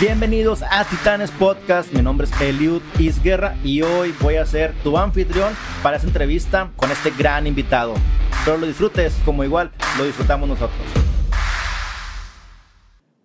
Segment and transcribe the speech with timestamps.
[0.00, 4.98] Bienvenidos a Titanes Podcast, mi nombre es Eliud Isguerra y hoy voy a ser tu
[4.98, 7.94] anfitrión para esta entrevista con este gran invitado.
[8.32, 10.80] Espero lo disfrutes como igual lo disfrutamos nosotros.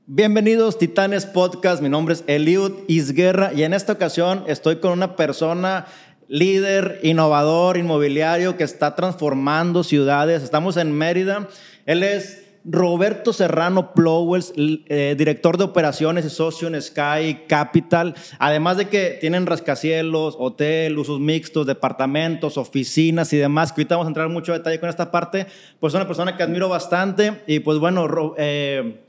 [0.05, 5.15] Bienvenidos Titanes Podcast, mi nombre es Eliud Isguerra y en esta ocasión estoy con una
[5.15, 5.87] persona
[6.27, 10.43] líder, innovador, inmobiliario que está transformando ciudades.
[10.43, 11.47] Estamos en Mérida.
[11.87, 18.13] Él es Roberto Serrano Plowells, eh, director de operaciones y socio en Sky Capital.
[18.37, 24.05] Además de que tienen rascacielos, hotel, usos mixtos, departamentos, oficinas y demás, que ahorita vamos
[24.05, 25.47] a entrar mucho detalle con esta parte,
[25.79, 27.41] pues es una persona que admiro bastante.
[27.47, 28.99] Y pues bueno, eh,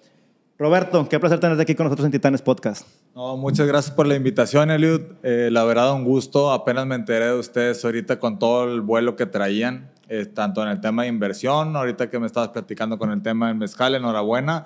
[0.59, 2.87] Roberto, qué placer tenerte aquí con nosotros en Titanes Podcast.
[3.15, 5.03] No, muchas gracias por la invitación, Eliud.
[5.23, 6.51] Eh, la verdad, un gusto.
[6.51, 9.91] Apenas me enteré de ustedes ahorita con todo el vuelo que traían.
[10.13, 13.47] Eh, tanto en el tema de inversión, ahorita que me estabas platicando con el tema
[13.47, 14.65] del mezcal, enhorabuena.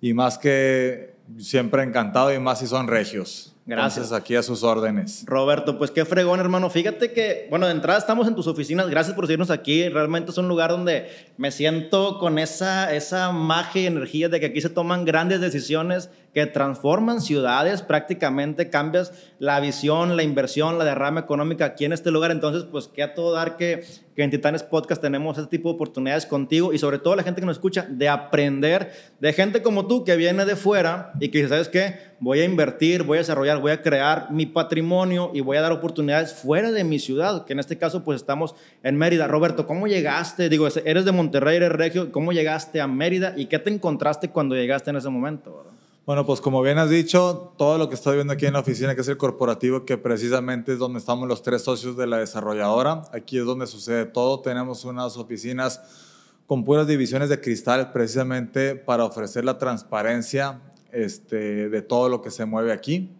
[0.00, 3.54] Y más que siempre encantado y más si son regios.
[3.66, 4.12] Gracias.
[4.12, 5.24] aquí a sus órdenes.
[5.26, 6.70] Roberto, pues qué fregón, hermano.
[6.70, 8.88] Fíjate que, bueno, de entrada estamos en tus oficinas.
[8.88, 9.86] Gracias por seguirnos aquí.
[9.90, 14.46] Realmente es un lugar donde me siento con esa, esa magia y energía de que
[14.46, 16.08] aquí se toman grandes decisiones
[16.38, 22.12] que transforman ciudades, prácticamente cambias la visión, la inversión, la derrama económica aquí en este
[22.12, 22.30] lugar.
[22.30, 23.82] Entonces, pues que a todo dar que,
[24.14, 27.40] que en Titanes Podcast tenemos este tipo de oportunidades contigo y sobre todo la gente
[27.40, 31.48] que nos escucha de aprender de gente como tú que viene de fuera y que
[31.48, 31.96] ¿sabes qué?
[32.20, 35.72] Voy a invertir, voy a desarrollar, voy a crear mi patrimonio y voy a dar
[35.72, 39.26] oportunidades fuera de mi ciudad, que en este caso pues estamos en Mérida.
[39.26, 40.48] Roberto, ¿cómo llegaste?
[40.48, 44.54] Digo, eres de Monterrey, eres regio, ¿cómo llegaste a Mérida y qué te encontraste cuando
[44.54, 45.64] llegaste en ese momento?
[46.08, 48.94] Bueno, pues como bien has dicho, todo lo que estoy viendo aquí en la oficina,
[48.94, 53.02] que es el corporativo, que precisamente es donde estamos los tres socios de la desarrolladora,
[53.12, 54.40] aquí es donde sucede todo.
[54.40, 55.82] Tenemos unas oficinas
[56.46, 62.30] con puras divisiones de cristal, precisamente para ofrecer la transparencia este, de todo lo que
[62.30, 63.10] se mueve aquí.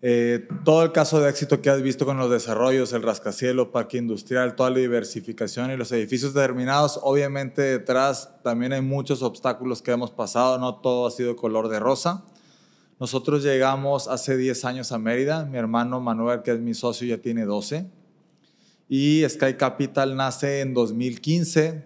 [0.00, 3.98] Eh, todo el caso de éxito que has visto con los desarrollos, el rascacielos, parque
[3.98, 9.90] industrial, toda la diversificación y los edificios terminados, obviamente detrás también hay muchos obstáculos que
[9.90, 12.24] hemos pasado, no todo ha sido color de rosa.
[13.00, 17.18] Nosotros llegamos hace 10 años a Mérida, mi hermano Manuel, que es mi socio, ya
[17.18, 17.90] tiene 12,
[18.88, 21.84] y Sky Capital nace en 2015,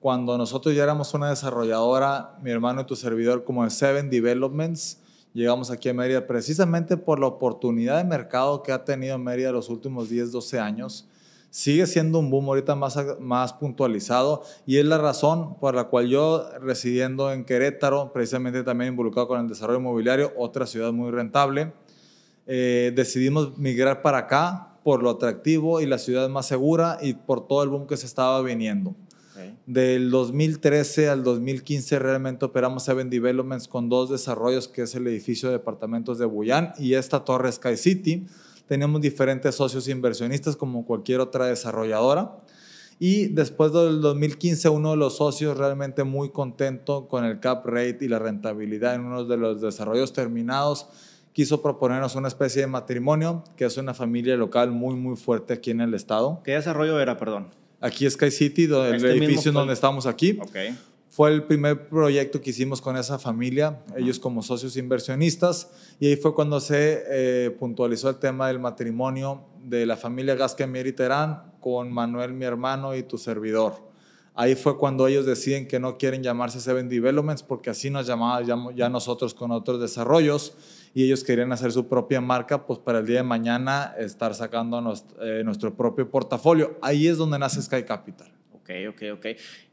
[0.00, 4.98] cuando nosotros ya éramos una desarrolladora, mi hermano y tu servidor, como de Seven Developments,
[5.34, 9.68] llegamos aquí a Mérida precisamente por la oportunidad de mercado que ha tenido Mérida los
[9.68, 11.08] últimos 10, 12 años.
[11.50, 16.08] Sigue siendo un boom ahorita más, más puntualizado y es la razón por la cual
[16.08, 21.74] yo residiendo en Querétaro, precisamente también involucrado con el desarrollo inmobiliario, otra ciudad muy rentable,
[22.46, 27.46] eh, decidimos migrar para acá por lo atractivo y la ciudad más segura y por
[27.46, 28.94] todo el boom que se estaba viniendo.
[29.66, 35.48] Del 2013 al 2015 realmente operamos Seven Developments con dos desarrollos, que es el edificio
[35.48, 38.26] de departamentos de Buyán y esta torre Sky City.
[38.66, 42.38] Teníamos diferentes socios inversionistas como cualquier otra desarrolladora.
[42.98, 47.98] Y después del 2015, uno de los socios realmente muy contento con el cap rate
[48.02, 50.86] y la rentabilidad en uno de los desarrollos terminados,
[51.32, 55.70] quiso proponernos una especie de matrimonio, que es una familia local muy, muy fuerte aquí
[55.70, 56.42] en el estado.
[56.44, 57.48] ¿Qué desarrollo era, perdón?
[57.82, 60.38] Aquí Sky City, el este edificio donde estamos aquí.
[60.40, 60.78] Okay.
[61.10, 65.68] Fue el primer proyecto que hicimos con esa familia, ellos como socios inversionistas,
[66.00, 70.64] y ahí fue cuando se eh, puntualizó el tema del matrimonio de la familia Gasque
[70.64, 73.74] y Terán con Manuel, mi hermano, y tu servidor.
[74.34, 78.74] Ahí fue cuando ellos deciden que no quieren llamarse Seven Developments porque así nos llamábamos
[78.74, 80.54] ya nosotros con otros desarrollos
[80.94, 84.78] y ellos querían hacer su propia marca, pues para el día de mañana estar sacando
[85.22, 86.78] eh, nuestro, propio portafolio.
[86.82, 88.32] Ahí es donde nace Sky Capital.
[88.52, 89.26] Ok, ok, ok.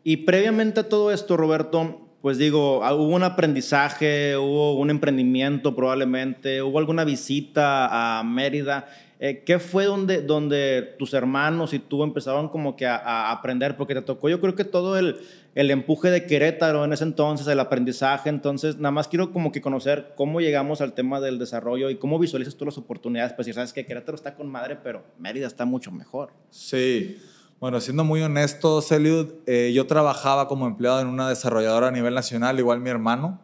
[0.04, 5.76] Y previamente a todo esto, Roberto, pues digo, ah, hubo un aprendizaje, hubo un emprendimiento
[5.76, 8.88] probablemente, hubo alguna visita a Mérida.
[9.22, 13.76] Eh, ¿Qué fue donde, donde tus hermanos y tú empezaron como que a, aprender?
[13.76, 15.18] Porque te tocó, yo creo que todo el,
[15.56, 18.30] el empuje de Querétaro en ese entonces, el aprendizaje.
[18.30, 22.18] Entonces, nada más quiero como que conocer cómo llegamos al tema del desarrollo y cómo
[22.18, 23.34] visualizas tú las oportunidades.
[23.34, 26.32] Pues si sabes que Querétaro está con madre, pero Mérida está mucho mejor.
[26.50, 27.18] Sí.
[27.60, 32.14] Bueno, siendo muy honesto, Celiud, eh, yo trabajaba como empleado en una desarrolladora a nivel
[32.14, 33.42] nacional, igual mi hermano.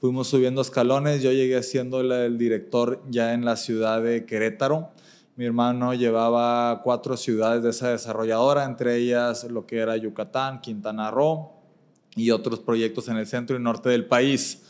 [0.00, 4.92] Fuimos subiendo escalones, yo llegué siendo el director ya en la ciudad de Querétaro.
[5.38, 11.12] Mi hermano llevaba cuatro ciudades de esa desarrolladora, entre ellas lo que era Yucatán, Quintana
[11.12, 11.52] Roo
[12.16, 14.62] y otros proyectos en el centro y norte del país.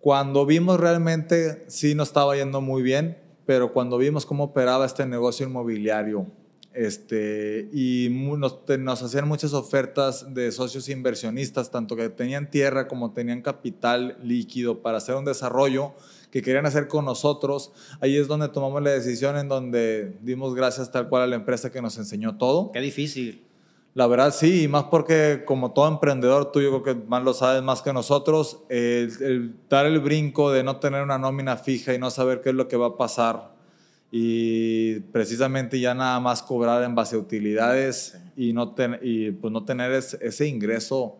[0.00, 5.04] Cuando vimos realmente, sí nos estaba yendo muy bien, pero cuando vimos cómo operaba este
[5.04, 6.26] negocio inmobiliario,
[6.72, 13.12] este, y nos, nos, hacían muchas ofertas de socios inversionistas, tanto que tenían tierra como
[13.12, 15.92] tenían capital líquido para hacer un desarrollo
[16.36, 17.72] que querían hacer con nosotros.
[18.00, 21.72] Ahí es donde tomamos la decisión en donde dimos gracias tal cual a la empresa
[21.72, 22.72] que nos enseñó todo.
[22.72, 23.42] Qué difícil.
[23.94, 27.32] La verdad sí, y más porque como todo emprendedor, tú yo creo que más lo
[27.32, 31.98] sabes más que nosotros, el dar el brinco de no tener una nómina fija y
[31.98, 33.56] no saber qué es lo que va a pasar
[34.10, 39.64] y precisamente ya nada más cobrar en base a utilidades y, no y pues no
[39.64, 41.16] tener ese ingreso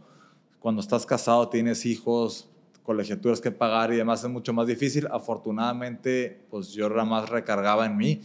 [0.60, 2.50] cuando estás casado, tienes hijos,
[2.86, 5.06] colegiaturas que pagar y demás es mucho más difícil.
[5.10, 8.22] Afortunadamente, pues yo nada más recargaba en mí,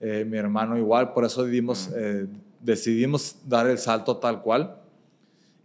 [0.00, 2.26] eh, mi hermano igual, por eso decidimos, eh,
[2.60, 4.80] decidimos dar el salto tal cual.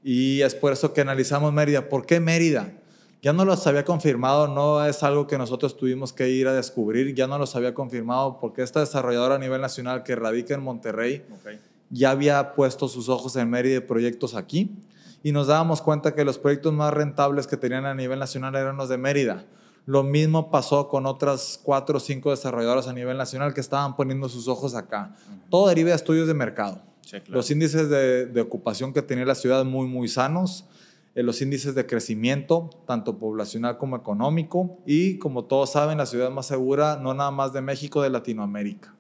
[0.04, 1.90] Y es por eso que analizamos Mérida.
[1.90, 2.74] ¿Por qué Mérida?
[3.24, 7.16] ya no los había confirmado, no es algo que nosotros tuvimos que ir a descubrir,
[7.16, 11.24] ya no los había confirmado porque esta desarrolladora a nivel nacional que radica en Monterrey
[11.90, 14.72] ya había puesto sus ojos en Mérida y proyectos aquí
[15.24, 18.78] y nos dábamos cuenta que los proyectos más rentables que tenían a nivel nacional eran
[18.78, 19.46] los de Mérida.
[19.86, 24.30] Lo mismo pasó con otras cuatro o cinco desarrolladoras a nivel nacional que estaban poniendo
[24.30, 25.16] sus ojos acá.
[25.50, 26.82] Todo deriva de estudios de mercado.
[27.28, 30.66] Los índices de, de, ocupación que tenía la ciudad muy, muy sanos
[31.22, 36.48] los índices de crecimiento, tanto poblacional como económico, y como todos saben, la ciudad más
[36.48, 38.96] segura, no nada más de México, de Latinoamérica.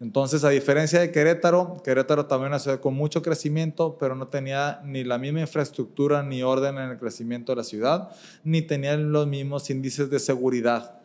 [0.00, 4.28] Entonces, a diferencia de Querétaro, Querétaro también es una ciudad con mucho crecimiento, pero no
[4.28, 8.10] tenía ni la misma infraestructura ni orden en el crecimiento de la ciudad,
[8.44, 11.00] ni tenía los mismos índices de seguridad.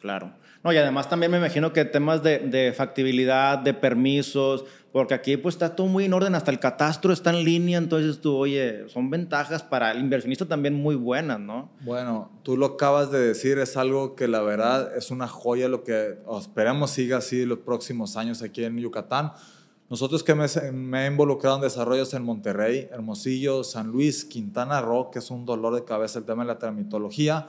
[0.00, 0.32] Claro.
[0.62, 4.64] No, y además también me imagino que temas de, de factibilidad, de permisos,
[4.96, 8.18] porque aquí pues está todo muy en orden, hasta el catastro está en línea, entonces
[8.22, 11.68] tú, oye, son ventajas para el inversionista también muy buenas, ¿no?
[11.82, 15.84] Bueno, tú lo acabas de decir, es algo que la verdad es una joya lo
[15.84, 19.32] que esperamos siga así los próximos años aquí en Yucatán.
[19.90, 25.10] Nosotros que me, me, he involucrado en desarrollos en Monterrey, Hermosillo, San Luis, Quintana Roo,
[25.10, 27.48] que es un dolor de cabeza el tema de la tramitología,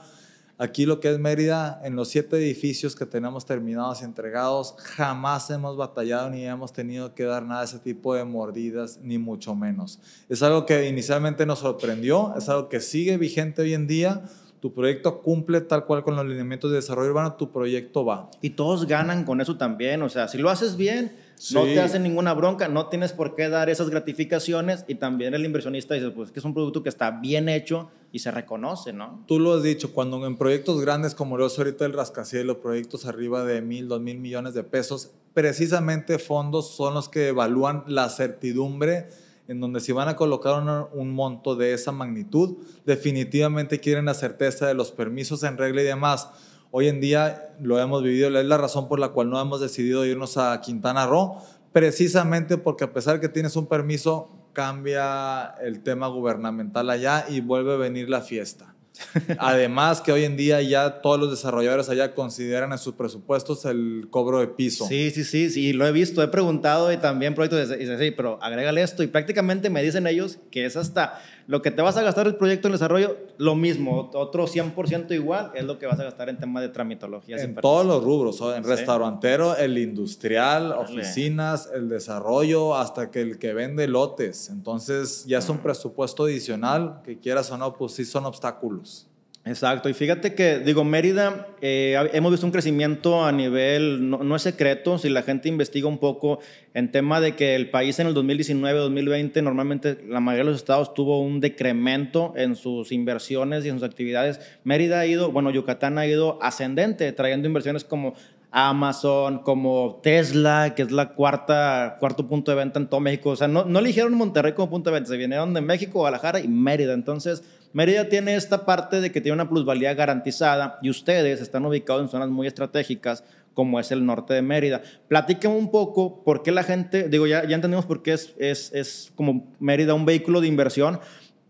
[0.60, 5.48] Aquí lo que es Mérida, en los siete edificios que tenemos terminados y entregados, jamás
[5.50, 9.54] hemos batallado ni hemos tenido que dar nada de ese tipo de mordidas, ni mucho
[9.54, 10.00] menos.
[10.28, 14.24] Es algo que inicialmente nos sorprendió, es algo que sigue vigente hoy en día.
[14.58, 18.28] Tu proyecto cumple tal cual con los lineamientos de desarrollo urbano, tu proyecto va.
[18.42, 21.12] Y todos ganan con eso también, o sea, si lo haces bien,
[21.52, 25.44] no te hacen ninguna bronca, no tienes por qué dar esas gratificaciones y también el
[25.44, 29.24] inversionista dice, pues que es un producto que está bien hecho y se reconoce, ¿no?
[29.26, 33.44] Tú lo has dicho, cuando en proyectos grandes como los ahorita el rascacielos, proyectos arriba
[33.44, 39.08] de mil, dos mil millones de pesos, precisamente fondos son los que evalúan la certidumbre
[39.48, 40.62] en donde si van a colocar
[40.92, 45.86] un, monto de esa magnitud, definitivamente quieren la certeza de los permisos en regla y
[45.86, 46.28] demás
[46.70, 50.04] Hoy en día lo hemos vivido, es la razón por la cual no hemos decidido
[50.04, 51.38] irnos a Quintana Roo,
[51.72, 57.72] precisamente porque a pesar que tienes un permiso, cambia el tema gubernamental allá y vuelve
[57.74, 58.74] a venir la fiesta.
[59.38, 64.08] Además que hoy en día ya todos los desarrolladores allá consideran en sus presupuestos el
[64.10, 64.86] cobro de piso.
[64.86, 68.42] Sí, sí, sí, sí, lo he visto, he preguntado y también proyectos dicen, sí, pero
[68.42, 72.02] agrégale esto y prácticamente me dicen ellos que es hasta lo que te vas a
[72.02, 76.04] gastar el proyecto en desarrollo, lo mismo, otro 100% igual es lo que vas a
[76.04, 77.36] gastar en temas de tramitología.
[77.38, 83.54] En todos los rubros, en restaurantero, el industrial, oficinas, el desarrollo, hasta que el que
[83.54, 84.50] vende lotes.
[84.50, 89.07] Entonces ya es un presupuesto adicional que quieras o no, pues sí son obstáculos.
[89.48, 94.42] Exacto, y fíjate que, digo, Mérida, eh, hemos visto un crecimiento a nivel, no, es
[94.42, 96.40] secreto, si la gente investiga un poco
[96.74, 100.92] en tema de que el país en el 2019-2020, normalmente la mayoría de los estados
[100.92, 104.38] tuvo un decremento en sus inversiones y en sus actividades.
[104.64, 108.14] Mérida ha ido, bueno, Yucatán ha ido ascendente, trayendo inversiones como
[108.50, 113.30] Amazon, como Tesla, que es la cuarta, cuarto punto de venta en todo México.
[113.30, 116.40] O sea, no, no eligieron Monterrey como punto de venta, se vinieron de México, Guadalajara
[116.40, 116.92] y Mérida.
[116.92, 117.42] Entonces,
[117.78, 122.08] Mérida tiene esta parte de que tiene una plusvalía garantizada y ustedes están ubicados en
[122.08, 123.22] zonas muy estratégicas
[123.54, 124.82] como es el norte de Mérida.
[125.06, 128.72] Platiquen un poco por qué la gente, digo, ya, ya entendemos por qué es, es,
[128.74, 130.98] es como Mérida un vehículo de inversión,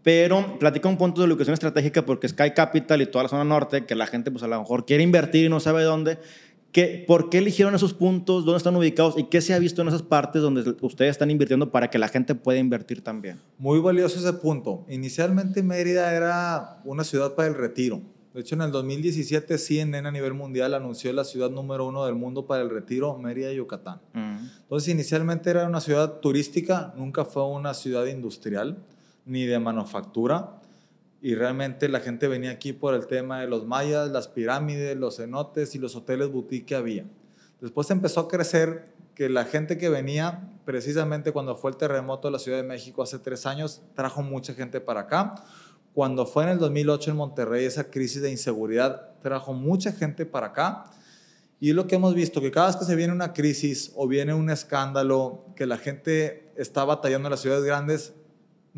[0.02, 3.86] pero platica un punto de ubicación estratégica porque Sky Capital y toda la zona norte,
[3.86, 6.18] que la gente pues a lo mejor quiere invertir y no sabe dónde,
[6.72, 8.44] ¿Qué, ¿Por qué eligieron esos puntos?
[8.44, 9.16] ¿Dónde están ubicados?
[9.16, 12.08] ¿Y qué se ha visto en esas partes donde ustedes están invirtiendo para que la
[12.08, 13.40] gente pueda invertir también?
[13.58, 14.84] Muy valioso ese punto.
[14.88, 18.02] Inicialmente Mérida era una ciudad para el retiro.
[18.34, 22.14] De hecho, en el 2017 CNN a nivel mundial anunció la ciudad número uno del
[22.14, 24.00] mundo para el retiro, Mérida, Yucatán.
[24.14, 28.78] Entonces, inicialmente era una ciudad turística, nunca fue una ciudad industrial
[29.24, 30.60] ni de manufactura
[31.20, 35.16] y realmente la gente venía aquí por el tema de los mayas, las pirámides, los
[35.16, 37.04] cenotes y los hoteles boutique que había.
[37.60, 42.32] Después empezó a crecer que la gente que venía, precisamente cuando fue el terremoto de
[42.32, 45.34] la Ciudad de México hace tres años, trajo mucha gente para acá.
[45.92, 50.48] Cuando fue en el 2008 en Monterrey esa crisis de inseguridad, trajo mucha gente para
[50.48, 50.84] acá.
[51.58, 54.06] Y es lo que hemos visto, que cada vez que se viene una crisis o
[54.06, 58.14] viene un escándalo, que la gente está batallando en las ciudades grandes,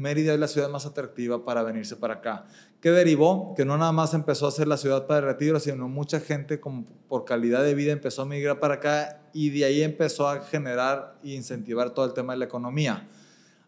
[0.01, 2.47] Mérida es la ciudad más atractiva para venirse para acá.
[2.81, 3.55] ¿Qué derivó?
[3.55, 6.59] Que no nada más empezó a ser la ciudad para el retiro, sino mucha gente
[6.59, 10.41] como por calidad de vida empezó a migrar para acá y de ahí empezó a
[10.41, 13.09] generar e incentivar todo el tema de la economía.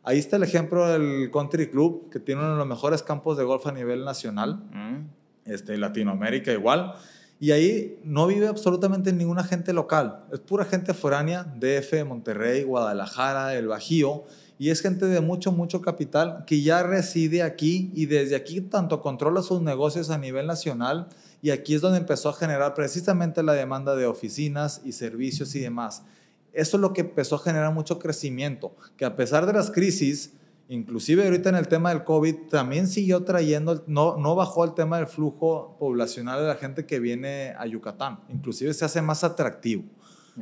[0.04, 3.44] Ahí está el ejemplo del Country Club, que tiene uno de los mejores campos de
[3.44, 5.50] golf a nivel nacional, mm.
[5.52, 6.94] este, Latinoamérica igual.
[7.40, 13.54] Y ahí no vive absolutamente ninguna gente local, es pura gente foránea, DF, Monterrey, Guadalajara,
[13.54, 14.24] el Bajío,
[14.58, 19.00] y es gente de mucho, mucho capital que ya reside aquí y desde aquí tanto
[19.00, 21.08] controla sus negocios a nivel nacional
[21.42, 25.60] y aquí es donde empezó a generar precisamente la demanda de oficinas y servicios y
[25.60, 26.04] demás.
[26.52, 30.34] Eso es lo que empezó a generar mucho crecimiento, que a pesar de las crisis,
[30.68, 34.98] inclusive ahorita en el tema del COVID, también siguió trayendo, no, no bajó el tema
[34.98, 39.84] del flujo poblacional de la gente que viene a Yucatán, inclusive se hace más atractivo.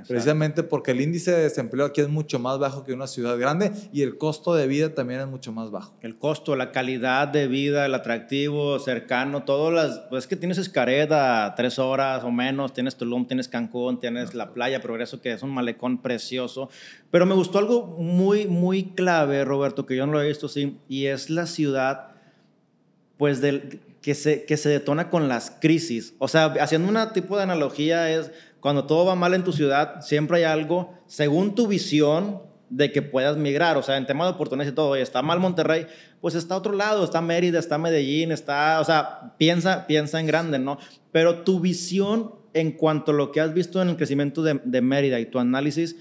[0.07, 3.73] Precisamente porque el índice de desempleo aquí es mucho más bajo que una ciudad grande
[3.93, 5.97] y el costo de vida también es mucho más bajo.
[6.01, 9.99] El costo, la calidad de vida, el atractivo, cercano, todo las...
[10.09, 14.55] Pues es que tienes Escareda, tres horas o menos, tienes Tulum, tienes Cancún, tienes la
[14.55, 16.71] playa Progreso, que es un malecón precioso.
[17.11, 20.79] Pero me gustó algo muy, muy clave, Roberto, que yo no lo he visto así,
[20.89, 22.13] y es la ciudad,
[23.17, 26.15] pues, del, que, se, que se detona con las crisis.
[26.19, 28.31] O sea, haciendo un tipo de analogía es
[28.61, 33.03] cuando todo va mal en tu ciudad, siempre hay algo, según tu visión, de que
[33.03, 33.77] puedas migrar.
[33.77, 35.87] O sea, en tema de oportunidades y todo, oye, está mal Monterrey,
[36.21, 40.27] pues está a otro lado, está Mérida, está Medellín, está, o sea, piensa, piensa en
[40.27, 40.79] grande, ¿no?
[41.13, 44.81] Pero tu visión en cuanto a lo que has visto en el crecimiento de, de
[44.81, 45.97] Mérida y tu análisis,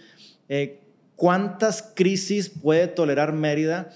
[0.47, 0.79] eh,
[1.15, 3.89] ¿cuántas crisis puede tolerar Mérida?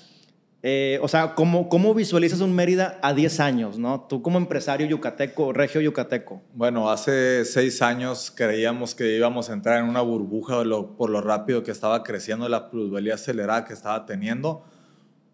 [0.66, 4.06] Eh, o sea, ¿cómo, ¿cómo visualizas un Mérida a 10 años, no?
[4.08, 6.42] Tú como empresario yucateco, regio yucateco.
[6.54, 10.64] Bueno, hace 6 años creíamos que íbamos a entrar en una burbuja
[10.98, 14.64] por lo rápido que estaba creciendo la plusvalía acelerada que estaba teniendo.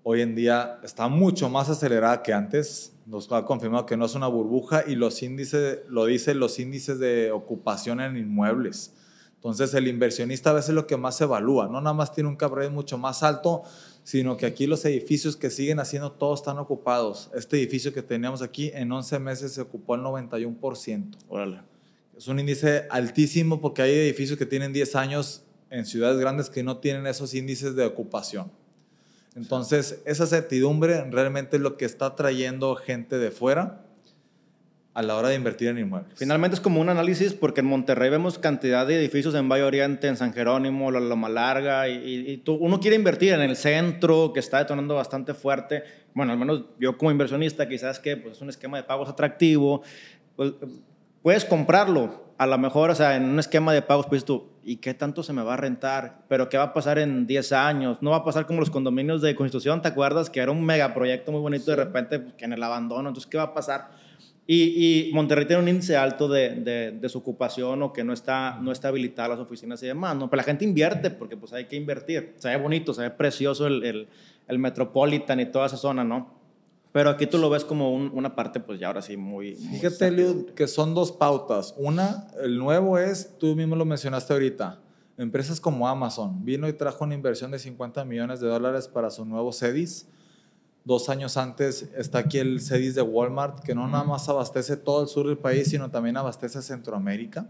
[0.01, 2.93] Hoy en día está mucho más acelerada que antes.
[3.05, 6.97] Nos ha confirmado que no es una burbuja y los índices, lo dicen los índices
[6.97, 8.95] de ocupación en inmuebles.
[9.35, 12.35] Entonces el inversionista a veces es lo que más evalúa, no nada más tiene un
[12.35, 13.63] cabrón mucho más alto,
[14.09, 17.29] sino que aquí los edificios que siguen haciendo todos están ocupados.
[17.35, 21.15] Este edificio que teníamos aquí en 11 meses se ocupó el 91%.
[21.27, 21.61] Órale.
[22.17, 26.63] Es un índice altísimo porque hay edificios que tienen 10 años en ciudades grandes que
[26.63, 28.51] no tienen esos índices de ocupación.
[29.35, 33.85] Entonces, esa certidumbre realmente es lo que está trayendo gente de fuera
[34.99, 36.11] a la hora de invertir en inmuebles.
[36.17, 40.09] Finalmente es como un análisis porque en Monterrey vemos cantidad de edificios en Valle Oriente,
[40.09, 44.57] en San Jerónimo, la Loma Larga, y, uno quiere invertir en el centro que está
[44.57, 45.83] detonando bastante fuerte.
[46.13, 49.83] Bueno, al menos yo como inversionista quizás que pues, es un esquema de pagos atractivo,
[50.35, 50.51] pues,
[51.21, 52.27] puedes comprarlo.
[52.37, 55.23] A lo mejor, o sea, en un esquema de pagos, pues tú, ¿y qué tanto
[55.23, 56.23] se me va a rentar?
[56.27, 57.99] ¿Pero qué va a pasar en 10 años?
[58.01, 60.29] No va a pasar como los condominios de Constitución, ¿te acuerdas?
[60.29, 63.07] Que era un megaproyecto muy bonito de repente, pues, que en el abandono.
[63.07, 63.98] Entonces, ¿qué va a pasar?
[64.51, 68.87] Y, Monterrey tiene un índice alto de, de, desocupación o que no está, no está
[68.87, 70.27] habilitada las oficinas y demás, ¿no?
[70.27, 72.33] Pero la gente invierte porque pues hay que invertir.
[72.37, 74.07] Se ve bonito, se ve precioso el, el,
[74.47, 76.33] el Metropolitan y toda esa zona, ¿no?
[76.91, 79.53] Pero aquí tú lo ves como una parte, pues ya ahora sí, muy...
[79.53, 80.11] Fíjate,
[80.55, 81.75] que son dos pautas.
[81.77, 84.79] Una, el nuevo es, tú mismo lo mencionaste ahorita,
[85.19, 86.43] empresas como Amazon.
[86.43, 90.07] Vino y trajo una inversión de 50 millones de dólares para su nuevo CEDIS
[90.89, 95.03] Dos años antes está aquí el CEDIS de Walmart, que no nada más abastece todo
[95.03, 97.47] el sur del país, sino también abastece Centroamérica.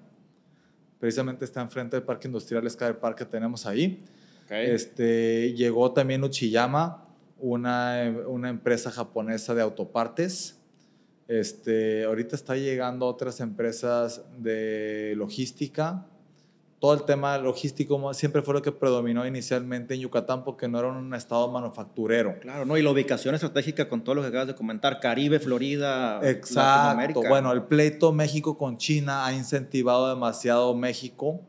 [0.99, 4.03] Precisamente está enfrente del Parque Industrial Sky Park que tenemos ahí.
[4.49, 10.59] Este, llegó también Uchiyama, una, una empresa japonesa de autopartes.
[11.29, 16.08] Este, ahorita está llegando otras empresas de logística,
[16.79, 20.87] todo el tema logístico siempre fue lo que predominó inicialmente en Yucatán porque no era
[20.87, 22.39] un estado manufacturero.
[22.39, 22.77] Claro, ¿no?
[22.77, 27.21] Y la ubicación estratégica con todo lo que acabas de comentar, Caribe, Florida, Exacto.
[27.27, 31.41] Bueno, el pleito México con China ha incentivado demasiado México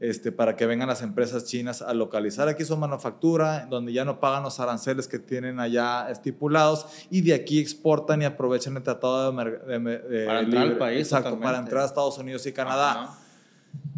[0.00, 4.18] este, para que vengan las empresas chinas a localizar aquí su manufactura, donde ya no
[4.18, 9.30] pagan los aranceles que tienen allá estipulados y de aquí exportan y aprovechan el tratado
[9.30, 11.00] de, para entrar al país.
[11.00, 13.14] Exacto, para entrar a Estados Unidos y Canadá.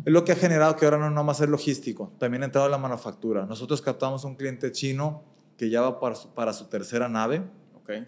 [0.04, 2.78] Es lo que ha generado que ahora no nomás es logístico, también ha entrado la
[2.78, 3.46] manufactura.
[3.46, 5.22] Nosotros captamos un cliente chino
[5.56, 7.42] que ya va para su, tercera nave.
[7.82, 8.06] Okay.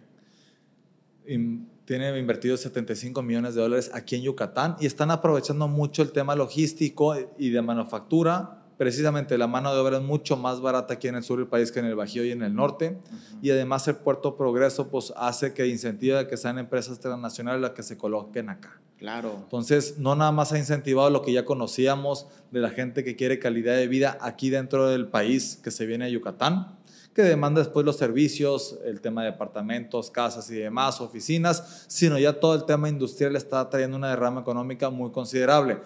[1.84, 6.34] Tiene invertido 75 millones de dólares aquí en Yucatán y están aprovechando mucho el tema
[6.34, 8.63] logístico y de manufactura.
[8.76, 11.70] Precisamente la mano de obra es mucho más barata aquí en el sur del país
[11.70, 12.98] que en el Bajío y en el norte.
[13.40, 17.82] Y además el Puerto Progreso pues, hace que incentive que sean empresas transnacionales las que
[17.82, 18.80] se coloquen acá.
[18.98, 19.38] Claro.
[19.42, 23.38] Entonces, no nada más ha incentivado lo que ya conocíamos de la gente que quiere
[23.38, 26.78] calidad de vida aquí dentro del país que se viene a Yucatán,
[27.14, 32.40] que demanda después los servicios, el tema de apartamentos, casas y demás, oficinas, sino ya
[32.40, 35.78] todo el tema industrial está trayendo una derrama económica muy considerable.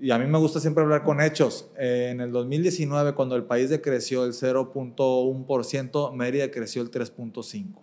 [0.00, 1.70] Y a mí me gusta siempre hablar con hechos.
[1.76, 7.80] En el 2019, cuando el país decreció el 0.1%, Mérida creció el 3.5%.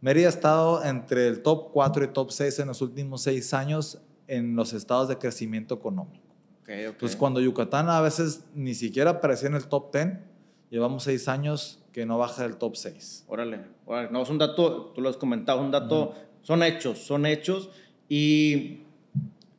[0.00, 4.00] Mérida ha estado entre el top 4 y top 6 en los últimos 6 años
[4.28, 6.24] en los estados de crecimiento económico.
[6.62, 6.98] Okay, okay.
[7.00, 10.18] Pues cuando Yucatán a veces ni siquiera aparecía en el top 10,
[10.70, 13.24] llevamos 6 años que no baja del top 6.
[13.28, 14.10] Órale, órale.
[14.10, 17.70] no, es un dato, tú lo has comentado, un dato, son hechos, son hechos
[18.08, 18.84] y,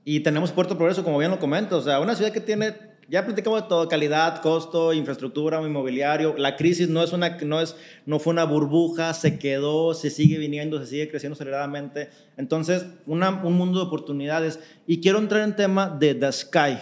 [0.03, 3.25] y tenemos Puerto Progreso, como bien lo comento, o sea, una ciudad que tiene ya
[3.25, 6.33] platicamos de todo, calidad, costo, infraestructura, inmobiliario.
[6.37, 10.37] La crisis no, es una, no, es, no fue una burbuja, se quedó, se sigue
[10.37, 12.09] viniendo, se sigue creciendo aceleradamente.
[12.37, 14.61] Entonces, una, un mundo de oportunidades.
[14.87, 16.77] Y quiero entrar en tema de The Sky.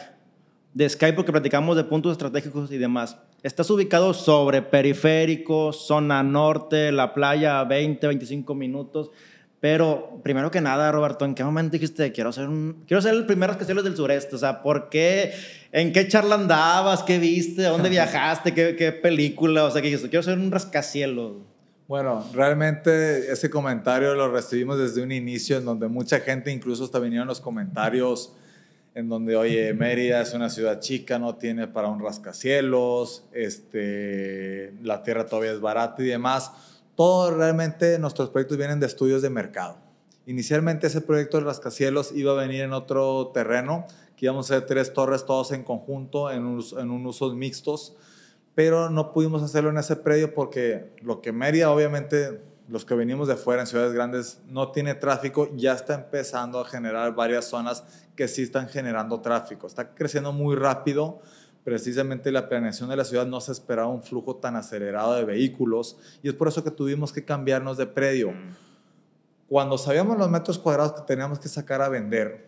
[0.76, 3.18] De Sky porque platicamos de puntos estratégicos y demás.
[3.42, 9.10] Estás ubicado sobre periférico, zona norte, la playa a 20, 25 minutos.
[9.62, 13.26] Pero primero que nada, Roberto, ¿en qué momento dijiste quiero ser un, quiero ser el
[13.26, 14.36] primer rascacielos del sureste?
[14.36, 15.34] O sea, ¿por qué?
[15.72, 17.04] ¿En qué charla andabas?
[17.04, 17.64] ¿Qué viste?
[17.64, 18.54] ¿Dónde viajaste?
[18.54, 19.66] ¿Qué, qué película?
[19.66, 21.34] O sea, que dijiste quiero ser un rascacielos.
[21.90, 27.00] Bueno, realmente ese comentario lo recibimos desde un inicio en donde mucha gente, incluso hasta
[27.00, 28.34] vinieron los comentarios
[28.94, 35.04] en donde, oye, Mérida es una ciudad chica, no tiene para un rascacielos, este, la
[35.04, 36.52] tierra todavía es barata y demás
[37.00, 39.78] todo realmente nuestros proyectos vienen de estudios de mercado.
[40.26, 43.86] Inicialmente ese proyecto de rascacielos iba a venir en otro terreno,
[44.18, 47.96] que íbamos a hacer tres torres todos en conjunto, en, un, en un usos mixtos,
[48.54, 53.30] pero no pudimos hacerlo en ese predio porque lo que Mérida, obviamente, los que venimos
[53.30, 57.86] de fuera en ciudades grandes, no tiene tráfico, ya está empezando a generar varias zonas
[58.18, 59.68] que sí están generando tráfico.
[59.68, 61.22] Está creciendo muy rápido
[61.64, 65.98] precisamente la planeación de la ciudad no se esperaba un flujo tan acelerado de vehículos
[66.24, 68.32] y es por eso que tuvimos que cambiarnos de predio.
[68.32, 68.56] Mm.
[69.48, 72.48] Cuando sabíamos los metros cuadrados que teníamos que sacar a vender,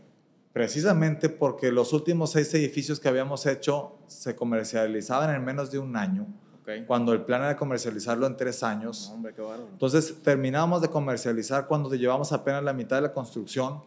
[0.54, 5.96] precisamente porque los últimos seis edificios que habíamos hecho se comercializaban en menos de un
[5.96, 6.28] año,
[6.88, 9.14] cuando el plan era comercializarlo en tres años.
[9.72, 13.82] Entonces terminamos de comercializar cuando llevamos apenas la mitad de la construcción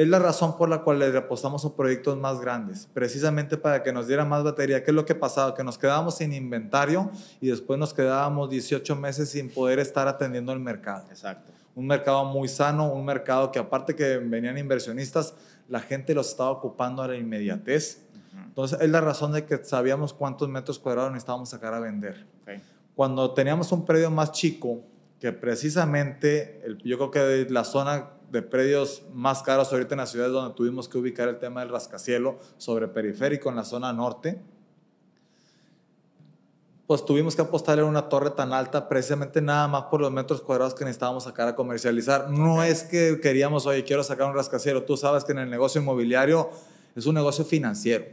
[0.00, 3.92] es la razón por la cual le apostamos a proyectos más grandes, precisamente para que
[3.92, 4.82] nos diera más batería.
[4.82, 5.54] ¿Qué es lo que pasaba?
[5.54, 10.54] Que nos quedábamos sin inventario y después nos quedábamos 18 meses sin poder estar atendiendo
[10.54, 11.04] el mercado.
[11.10, 11.52] Exacto.
[11.74, 15.34] Un mercado muy sano, un mercado que aparte que venían inversionistas,
[15.68, 18.00] la gente los estaba ocupando a la inmediatez.
[18.46, 22.26] Entonces, es la razón de que sabíamos cuántos metros cuadrados necesitábamos sacar a vender.
[22.94, 24.80] Cuando teníamos un predio más chico,
[25.20, 30.10] que precisamente, el, yo creo que la zona de predios más caros ahorita en las
[30.10, 34.40] ciudades donde tuvimos que ubicar el tema del rascacielo sobre periférico en la zona norte,
[36.86, 40.40] pues tuvimos que apostarle a una torre tan alta precisamente nada más por los metros
[40.40, 42.30] cuadrados que necesitábamos sacar a comercializar.
[42.30, 44.86] No es que queríamos, oye, quiero sacar un rascacielos.
[44.86, 46.50] Tú sabes que en el negocio inmobiliario
[46.96, 48.06] es un negocio financiero.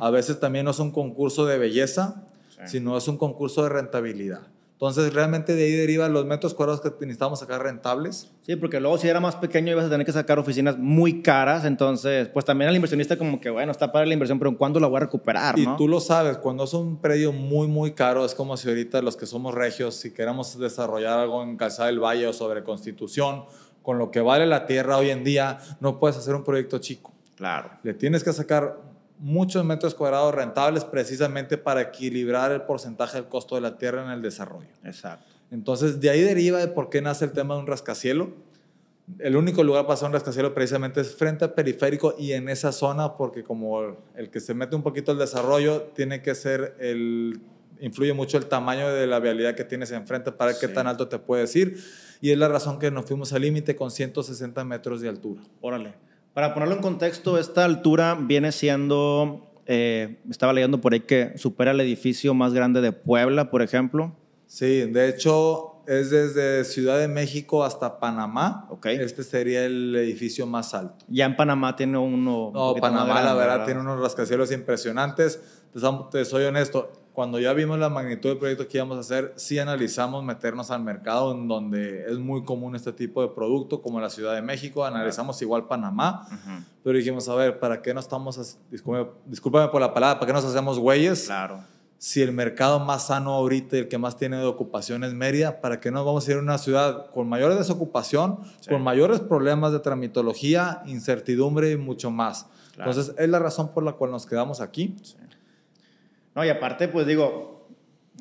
[0.00, 2.24] A veces también no es un concurso de belleza,
[2.66, 4.40] sino es un concurso de rentabilidad.
[4.80, 8.30] Entonces, realmente de ahí derivan los metros cuadrados que necesitamos sacar rentables.
[8.40, 11.66] Sí, porque luego si era más pequeño ibas a tener que sacar oficinas muy caras,
[11.66, 14.86] entonces, pues también el inversionista como que, bueno, está para la inversión, pero ¿cuándo la
[14.86, 15.58] voy a recuperar?
[15.58, 19.02] Y tú lo sabes, cuando es un predio muy, muy caro, es como si ahorita
[19.02, 23.44] los que somos regios, si queremos desarrollar algo en Calzada del Valle o sobre Constitución,
[23.82, 27.12] con lo que vale la tierra hoy en día, no puedes hacer un proyecto chico.
[27.36, 27.70] Claro.
[27.82, 28.78] Le tienes que sacar
[29.20, 34.10] muchos metros cuadrados rentables precisamente para equilibrar el porcentaje del costo de la tierra en
[34.10, 34.70] el desarrollo.
[34.82, 35.26] Exacto.
[35.50, 38.32] Entonces, de ahí deriva de por qué nace el tema de un rascacielo.
[39.18, 42.72] El único lugar para hacer un rascacielos precisamente es frente al periférico y en esa
[42.72, 47.40] zona, porque como el que se mete un poquito el desarrollo, tiene que ser el
[47.80, 51.18] influye mucho el tamaño de la vialidad que tienes enfrente para qué tan alto te
[51.18, 51.82] puedes ir.
[52.20, 55.42] Y es la razón que nos fuimos al límite con 160 metros de altura.
[55.60, 55.94] Órale.
[56.34, 61.72] Para ponerlo en contexto, esta altura viene siendo, eh, estaba leyendo por ahí que supera
[61.72, 64.14] el edificio más grande de Puebla, por ejemplo.
[64.46, 68.66] Sí, de hecho es desde Ciudad de México hasta Panamá.
[68.70, 68.96] Okay.
[68.98, 71.04] Este sería el edificio más alto.
[71.08, 72.52] Ya en Panamá tiene uno.
[72.54, 75.40] No, Panamá, la verdad, tiene unos rascacielos impresionantes.
[76.12, 79.58] te soy honesto, cuando ya vimos la magnitud del proyecto que íbamos a hacer, sí
[79.58, 84.10] analizamos meternos al mercado en donde es muy común este tipo de producto, como la
[84.10, 86.26] Ciudad de México, analizamos igual Panamá,
[86.82, 90.44] pero dijimos, a ver, ¿para qué no estamos, discúlpame, por la palabra, ¿para qué nos
[90.44, 91.26] hacemos güeyes?
[91.26, 91.64] Claro.
[91.98, 95.60] Si el mercado más sano ahorita y el que más tiene de ocupación es Mérida,
[95.60, 99.72] ¿para qué no vamos a ir a una ciudad con mayor desocupación, con mayores problemas
[99.72, 102.46] de tramitología, incertidumbre y mucho más?
[102.78, 104.96] Entonces, es la razón por la cual nos quedamos aquí.
[105.02, 105.16] Sí.
[106.40, 107.68] No, y aparte, pues digo,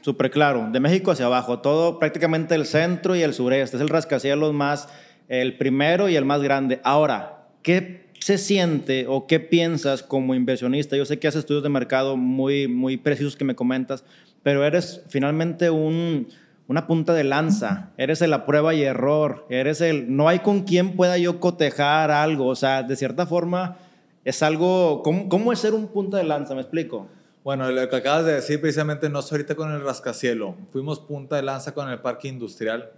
[0.01, 3.87] súper claro, de México hacia abajo, todo prácticamente el centro y el sureste, es el
[3.87, 4.89] rascacielos más,
[5.29, 6.81] el primero y el más grande.
[6.83, 10.97] Ahora, ¿qué se siente o qué piensas como inversionista?
[10.97, 14.03] Yo sé que haces estudios de mercado muy, muy precisos que me comentas,
[14.43, 16.27] pero eres finalmente un,
[16.67, 20.63] una punta de lanza, eres el la prueba y error, eres el, no hay con
[20.63, 23.77] quien pueda yo cotejar algo, o sea, de cierta forma
[24.25, 26.53] es algo, ¿cómo, cómo es ser un punta de lanza?
[26.53, 27.07] ¿Me explico?
[27.41, 30.57] Bueno, lo que acabas de decir precisamente no es ahorita con el rascacielo.
[30.73, 32.91] Fuimos punta de lanza con el parque industrial.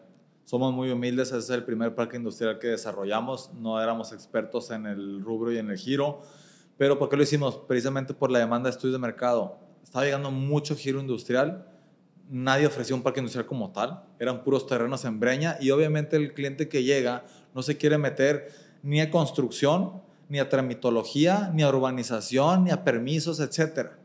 [0.46, 3.54] Somos muy humildes, ese es el primer parque industrial que desarrollamos.
[3.54, 6.22] No éramos expertos en el rubro y en el giro.
[6.76, 7.56] Pero ¿por qué lo hicimos?
[7.68, 9.60] Precisamente por la demanda de estudios de mercado.
[9.84, 11.68] Estaba llegando mucho giro industrial.
[12.28, 14.02] Nadie ofrecía un parque industrial como tal.
[14.18, 15.58] Eran puros terrenos en breña.
[15.60, 18.52] Y obviamente el cliente que llega no se quiere meter
[18.82, 24.01] ni a construcción, ni a tramitología, ni a urbanización, ni a permisos, etcétera.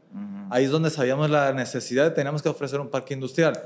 [0.50, 3.60] Ahí es donde sabíamos la necesidad de teníamos que ofrecer un parque industrial.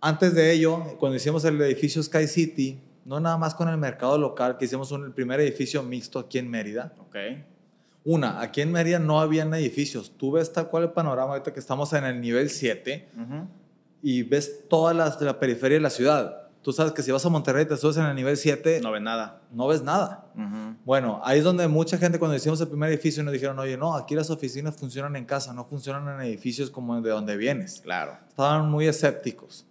[0.00, 4.16] Antes de ello, cuando hicimos el edificio Sky City, no nada más con el mercado
[4.18, 6.92] local, que hicimos un, el primer edificio mixto aquí en Mérida.
[7.08, 7.44] Okay.
[8.04, 10.12] Una, aquí en Mérida no habían edificios.
[10.16, 13.08] Tú ves tal cual el panorama ahorita que estamos en el nivel 7
[14.02, 16.49] y ves toda la, la periferia de la ciudad.
[16.62, 18.80] Tú sabes que si vas a Monterrey te subes en el nivel 7.
[18.82, 19.40] No ves nada.
[19.50, 20.26] No ves nada.
[20.84, 23.94] Bueno, ahí es donde mucha gente cuando hicimos el primer edificio nos dijeron, oye, no,
[23.94, 27.80] aquí las oficinas funcionan en casa, no funcionan en edificios como de donde vienes.
[27.82, 28.18] Claro.
[28.28, 29.64] Estaban muy escépticos.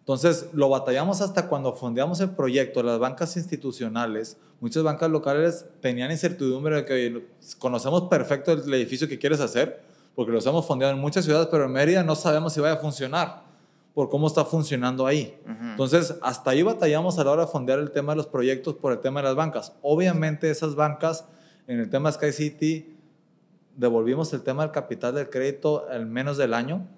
[0.00, 2.82] Entonces, lo batallamos hasta cuando fondeamos el proyecto.
[2.82, 7.26] Las bancas institucionales, muchas bancas locales tenían incertidumbre de que oye,
[7.58, 9.80] conocemos perfecto el edificio que quieres hacer,
[10.14, 12.78] porque los hemos fondeado en muchas ciudades, pero en Mérida no sabemos si vaya a
[12.78, 13.43] funcionar
[13.94, 15.38] por cómo está funcionando ahí.
[15.46, 18.92] Entonces, hasta ahí batallamos a la hora de fondear el tema de los proyectos por
[18.92, 19.72] el tema de las bancas.
[19.82, 21.26] Obviamente, esas bancas,
[21.68, 22.96] en el tema Sky City,
[23.76, 26.88] devolvimos el tema del capital del crédito al menos del año.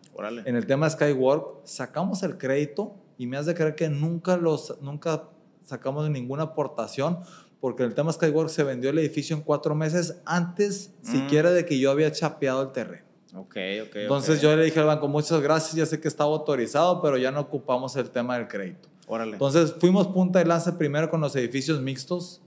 [0.46, 4.80] En el tema Skywork, sacamos el crédito y me has de creer que nunca, los,
[4.80, 5.28] nunca
[5.64, 7.18] sacamos ninguna aportación
[7.60, 11.10] porque en el tema Skywork se vendió el edificio en cuatro meses antes mm.
[11.10, 13.05] siquiera de que yo había chapeado el terreno.
[13.36, 13.96] Ok, ok.
[13.96, 17.30] Entonces yo le dije al banco, muchas gracias, ya sé que estaba autorizado, pero ya
[17.30, 18.88] no ocupamos el tema del crédito.
[19.06, 19.32] Órale.
[19.32, 22.40] Entonces fuimos punta de lanza primero con los edificios mixtos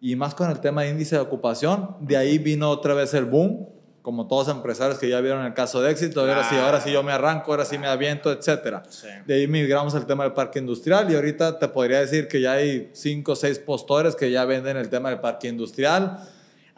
[0.00, 1.96] y más con el tema de índice de ocupación.
[2.00, 3.66] De ahí vino otra vez el boom,
[4.02, 6.20] como todos los empresarios que ya vieron el caso de éxito.
[6.20, 8.78] Ahora sí, ahora sí yo me arranco, ahora sí me aviento, etc.
[9.26, 12.52] De ahí migramos al tema del parque industrial y ahorita te podría decir que ya
[12.52, 16.18] hay cinco o seis postores que ya venden el tema del parque industrial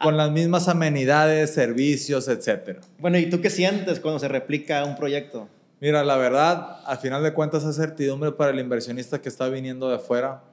[0.03, 2.81] con las mismas amenidades, servicios, etcétera.
[2.99, 5.47] Bueno, ¿y tú qué sientes cuando se replica un proyecto?
[5.79, 9.89] Mira, la verdad, al final de cuentas es certidumbre para el inversionista que está viniendo
[9.89, 10.43] de afuera,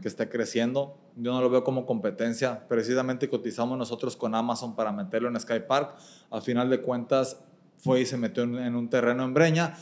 [0.00, 0.96] que está creciendo.
[1.16, 2.66] Yo no lo veo como competencia.
[2.68, 5.94] Precisamente cotizamos nosotros con Amazon para meterlo en Sky Park.
[6.30, 7.38] Al final de cuentas
[7.76, 9.76] fue y se metió en un terreno en Breña.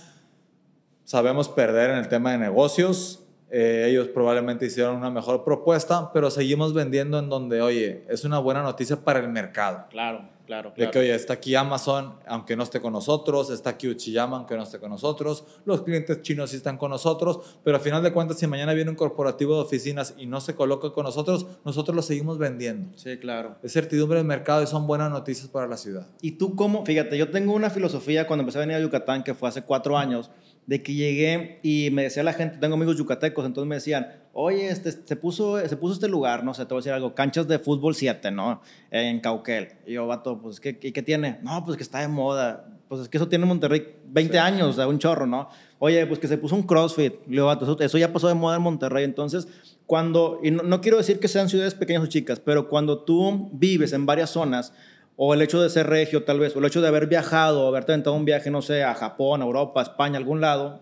[1.05, 6.31] Sabemos perder en el tema de negocios eh, ellos probablemente hicieron una mejor propuesta, pero
[6.31, 9.85] seguimos vendiendo en donde, oye, es una buena noticia para el mercado.
[9.89, 10.75] Claro, claro, claro.
[10.75, 14.57] De que, oye, está aquí Amazon, aunque no esté con nosotros, está aquí Uchiyama, aunque
[14.57, 18.13] no esté con nosotros, los clientes chinos sí están con nosotros, pero al final de
[18.13, 21.95] cuentas, si mañana viene un corporativo de oficinas y no se coloca con nosotros, nosotros
[21.95, 22.99] lo seguimos vendiendo.
[22.99, 23.59] Sí, claro.
[23.63, 26.09] Es certidumbre del mercado y son buenas noticias para la ciudad.
[26.21, 26.85] ¿Y tú cómo?
[26.85, 29.97] Fíjate, yo tengo una filosofía cuando empecé a venir a Yucatán, que fue hace cuatro
[29.97, 30.33] años
[30.67, 34.69] de que llegué y me decía la gente, tengo amigos yucatecos, entonces me decían, oye,
[34.69, 37.47] este, se, puso, se puso este lugar, no sé, te voy a decir algo, canchas
[37.47, 38.61] de fútbol 7, ¿no?
[38.91, 39.69] En Cauquel.
[39.87, 41.39] Y yo, vato, pues, ¿qué, ¿qué tiene?
[41.43, 42.67] No, pues que está de moda.
[42.89, 45.49] pues es que eso tiene Monterrey 20 años, o sea, un chorro, ¿no?
[45.79, 47.15] Oye, pues que se puso un CrossFit.
[47.27, 49.05] Le digo, eso, eso ya pasó de moda en Monterrey.
[49.05, 49.47] Entonces,
[49.87, 53.51] cuando, y no, no quiero decir que sean ciudades pequeñas o chicas, pero cuando tú
[53.53, 54.73] vives en varias zonas,
[55.17, 57.69] o el hecho de ser regio tal vez, o el hecho de haber viajado, o
[57.69, 60.81] haberte aventado un viaje, no sé, a Japón, a Europa, a España, a algún lado,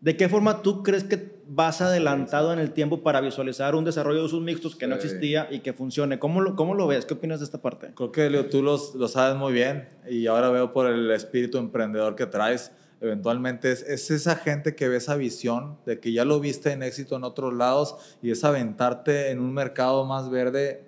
[0.00, 4.20] ¿de qué forma tú crees que vas adelantado en el tiempo para visualizar un desarrollo
[4.20, 6.18] de usos mixtos que no existía y que funcione?
[6.18, 7.06] ¿Cómo lo, cómo lo ves?
[7.06, 7.92] ¿Qué opinas de esta parte?
[7.94, 11.58] Creo que Leo, tú los, lo sabes muy bien y ahora veo por el espíritu
[11.58, 12.72] emprendedor que traes.
[13.00, 16.82] Eventualmente es, es esa gente que ve esa visión de que ya lo viste en
[16.82, 20.84] éxito en otros lados y es aventarte en un mercado más verde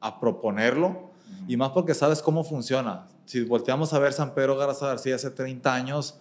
[0.00, 1.13] a proponerlo
[1.46, 3.06] y más porque sabes cómo funciona.
[3.24, 6.20] Si volteamos a ver San Pedro Garza García hace 30 años,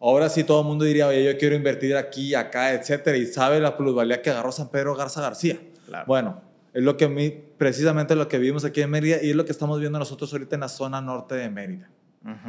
[0.00, 3.60] ahora sí todo el mundo diría, oye, yo quiero invertir aquí, acá, etcétera, y sabe
[3.60, 5.60] la plusvalía que agarró San Pedro Garza García.
[5.86, 6.04] Claro.
[6.06, 6.40] Bueno,
[6.72, 9.44] es lo que a mí, precisamente lo que vimos aquí en Mérida y es lo
[9.44, 11.90] que estamos viendo nosotros ahorita en la zona norte de Mérida.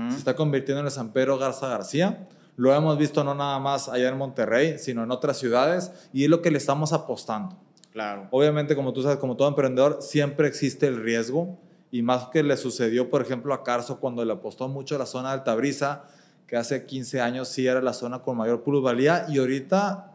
[0.09, 2.27] Se está convirtiendo en el San Pedro Garza García.
[2.57, 6.29] Lo hemos visto no nada más allá en Monterrey, sino en otras ciudades y es
[6.29, 7.55] lo que le estamos apostando.
[7.91, 8.27] Claro.
[8.31, 11.57] Obviamente, como tú sabes, como todo emprendedor, siempre existe el riesgo
[11.91, 15.05] y más que le sucedió, por ejemplo, a Carso cuando le apostó mucho a la
[15.05, 16.03] zona de Altabrisa,
[16.45, 20.11] que hace 15 años sí era la zona con mayor plusvalía y ahorita,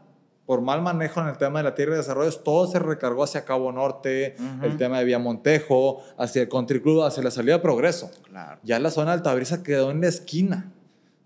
[0.46, 3.44] por mal manejo en el tema de la tierra de desarrollos, todo se recargó hacia
[3.44, 7.60] Cabo Norte, el tema de Vía Montejo, hacia el Country Club, hacia la salida de
[7.60, 8.10] Progreso.
[8.28, 8.60] Claro.
[8.62, 10.70] Ya la zona de Altabrisa quedó en la esquina.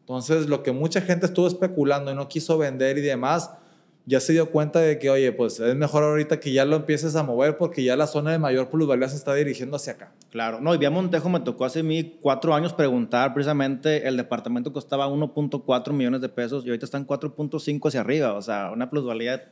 [0.00, 3.50] Entonces, lo que mucha gente estuvo especulando y no quiso vender y demás,
[4.09, 7.14] ya se dio cuenta de que, oye, pues es mejor ahorita que ya lo empieces
[7.14, 10.12] a mover porque ya la zona de mayor plusvalía se está dirigiendo hacia acá.
[10.31, 14.73] Claro, no, y Vía Montejo me tocó hace mí cuatro años preguntar precisamente, el departamento
[14.73, 19.37] costaba 1.4 millones de pesos y ahorita están 4.5 hacia arriba, o sea, una plusvalía
[19.37, 19.42] de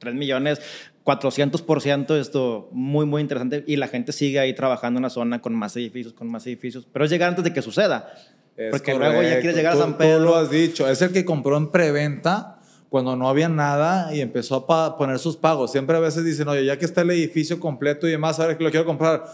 [0.00, 0.60] 3 millones,
[1.04, 5.54] 400%, esto muy, muy interesante y la gente sigue ahí trabajando en la zona con
[5.54, 8.12] más edificios, con más edificios, pero es llegar antes de que suceda,
[8.56, 9.40] Es porque luego ya correcto.
[9.40, 10.20] quieres llegar a Tú- San Tú Pedro.
[10.20, 12.59] lo has dicho, es el que compró en preventa
[12.90, 15.70] cuando no había nada y empezó a poner sus pagos.
[15.70, 18.64] Siempre a veces dicen, oye, ya que está el edificio completo y demás, ahora que
[18.64, 19.24] lo quiero comprar.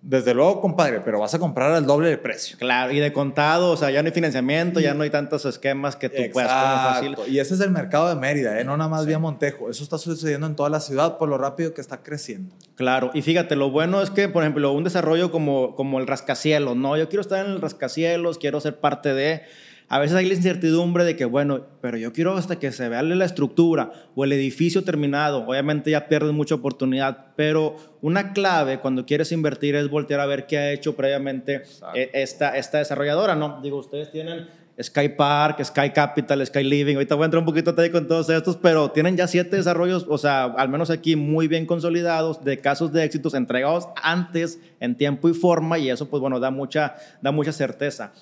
[0.00, 2.58] Desde luego, compadre, pero vas a comprar al doble de precio.
[2.58, 5.96] Claro, y de contado, o sea, ya no hay financiamiento, ya no hay tantos esquemas
[5.96, 7.10] que tú puedas como fácil.
[7.12, 7.30] Exacto.
[7.30, 8.64] Y ese es el mercado de Mérida, ¿eh?
[8.64, 9.70] no nada más vía Montejo.
[9.70, 12.54] Eso está sucediendo en toda la ciudad por lo rápido que está creciendo.
[12.74, 16.76] Claro, y fíjate, lo bueno es que, por ejemplo, un desarrollo como, como el rascacielos,
[16.76, 16.98] ¿no?
[16.98, 19.42] Yo quiero estar en el rascacielos, quiero ser parte de...
[19.88, 23.02] A veces hay la incertidumbre de que, bueno, pero yo quiero hasta que se vea
[23.02, 25.46] la estructura o el edificio terminado.
[25.46, 30.46] Obviamente ya pierdes mucha oportunidad, pero una clave cuando quieres invertir es voltear a ver
[30.46, 31.62] qué ha hecho previamente
[31.94, 33.60] eh, esta, esta desarrolladora, ¿no?
[33.62, 34.48] Digo, ustedes tienen
[34.82, 36.94] Sky Park, Sky Capital, Sky Living.
[36.96, 40.06] Ahorita voy a entrar un poquito ahí con todos estos, pero tienen ya siete desarrollos,
[40.08, 44.96] o sea, al menos aquí muy bien consolidados, de casos de éxitos entregados antes, en
[44.96, 48.12] tiempo y forma, y eso, pues bueno, da mucha, da mucha certeza.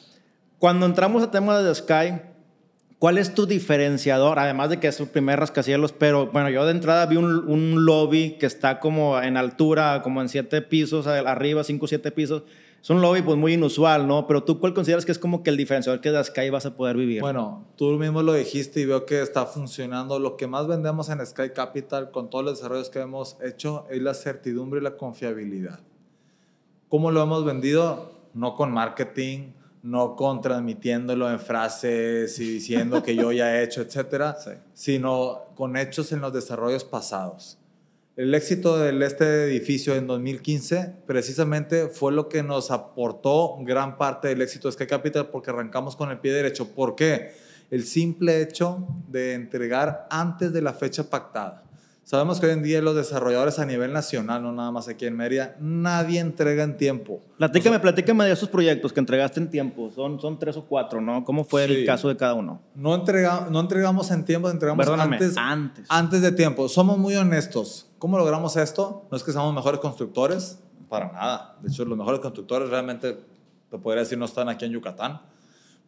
[0.63, 2.21] Cuando entramos a tema de Sky,
[3.01, 4.39] ¿cuál es tu diferenciador?
[4.39, 7.85] Además de que es su primer rascacielos, pero bueno, yo de entrada vi un, un
[7.85, 12.45] lobby que está como en altura, como en siete pisos, arriba, cinco, siete pisos.
[12.81, 14.29] Es un lobby pues muy inusual, ¿no?
[14.29, 16.77] Pero tú, ¿cuál consideras que es como que el diferenciador que de Sky vas a
[16.77, 17.23] poder vivir?
[17.23, 20.21] Bueno, tú mismo lo dijiste y veo que está funcionando.
[20.21, 24.01] Lo que más vendemos en Sky Capital con todos los desarrollos que hemos hecho es
[24.01, 25.81] la certidumbre y la confiabilidad.
[26.89, 28.13] ¿Cómo lo hemos vendido?
[28.33, 33.83] No con marketing, no con transmitiéndolo en frases y diciendo que yo ya he hecho,
[33.83, 34.51] etcétera, Sí.
[34.75, 37.59] sino con hechos en los desarrollos pasados.
[38.15, 44.29] El éxito del este edificio en 2015 precisamente fue lo que nos aportó gran parte
[44.29, 46.69] del éxito de Sky Capital porque arrancamos con el pie derecho.
[46.75, 47.33] ¿Por qué?
[47.71, 51.65] El simple hecho de entregar antes de la fecha pactada.
[52.05, 55.17] Sabemos que hoy en día los desarrolladores a nivel nacional, no nada más aquí en
[55.17, 57.21] Mérida, nadie entrega en tiempo.
[57.39, 59.89] Platícame, platícame de esos proyectos que entregaste en tiempo.
[59.95, 61.25] Son, son tres o cuatro, ¿no?
[61.25, 61.87] ¿Cómo fue el Sí.
[61.87, 62.61] caso de cada uno?
[62.75, 65.87] No, entrega, no entregamos en tiempo, entregamos antes, antes.
[65.89, 66.69] antes de tiempo.
[66.69, 67.87] Somos muy honestos.
[68.01, 69.07] ¿Cómo logramos esto?
[69.11, 71.57] No es que seamos mejores constructores, para nada.
[71.63, 73.17] De hecho, los mejores constructores realmente,
[73.71, 75.23] te podría decir, no están aquí en Yucatán.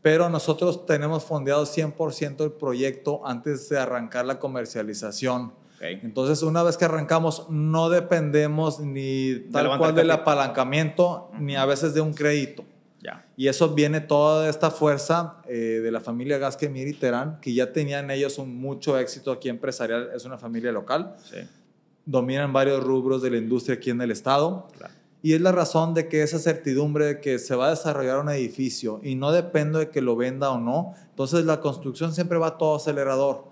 [0.00, 5.52] Pero nosotros tenemos fondeado 100% el proyecto antes de arrancar la comercialización.
[5.80, 11.64] Entonces, una vez que arrancamos, no dependemos ni tal levantar cual del apalancamiento, ni a
[11.66, 12.64] veces de un crédito.
[13.02, 13.26] Ya.
[13.36, 17.52] Y eso viene toda esta fuerza eh, de la familia Gasque Mir y Terán, que
[17.52, 21.36] ya tenían ellos un mucho éxito aquí empresarial, es una familia local, Sí.
[22.06, 24.68] dominan varios rubros de la industria aquí en el estado.
[24.78, 24.94] Claro.
[25.22, 28.28] Y es la razón de que esa certidumbre de que se va a desarrollar un
[28.28, 32.48] edificio y no depende de que lo venda o no, entonces la construcción siempre va
[32.48, 33.46] a todo acelerador.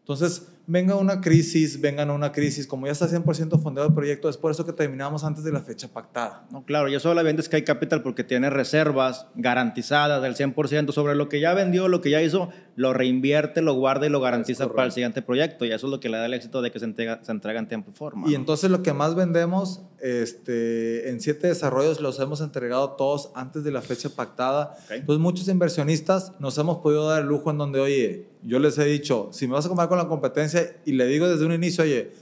[0.00, 4.36] Entonces, venga una crisis, vengan una crisis, como ya está 100% fundado el proyecto, es
[4.36, 6.46] por eso que terminamos antes de la fecha pactada.
[6.50, 11.14] No, claro, yo solo la vendo Sky Capital porque tiene reservas garantizadas del 100% sobre
[11.14, 14.68] lo que ya vendió, lo que ya hizo, lo reinvierte, lo guarda y lo garantiza
[14.68, 15.64] para el siguiente proyecto.
[15.64, 17.58] Y eso es lo que le da el éxito de que se entrega, se entrega
[17.58, 18.30] en tiempo y forma.
[18.30, 23.64] Y entonces lo que más vendemos, este, en siete desarrollos los hemos entregado todos antes
[23.64, 24.76] de la fecha pactada.
[24.90, 28.84] Entonces muchos inversionistas nos hemos podido dar el lujo en donde, oye, yo les he
[28.84, 31.84] dicho, si me vas a comparar con la competencia, y le digo desde un inicio,
[31.84, 32.12] oye,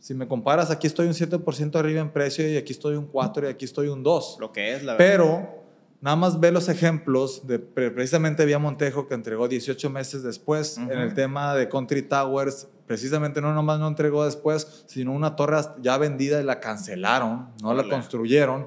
[0.00, 3.46] si me comparas, aquí estoy un 7% arriba en precio y aquí estoy un 4
[3.46, 4.38] y aquí estoy un 2.
[4.40, 5.14] Lo que es, la verdad.
[5.14, 5.61] Pero
[6.02, 10.90] nada más ve los ejemplos de precisamente Vía Montejo que entregó 18 meses después en
[10.90, 12.68] el tema de Country Towers.
[12.86, 17.72] Precisamente no nomás no entregó después, sino una torre ya vendida y la cancelaron, no
[17.72, 18.66] la construyeron.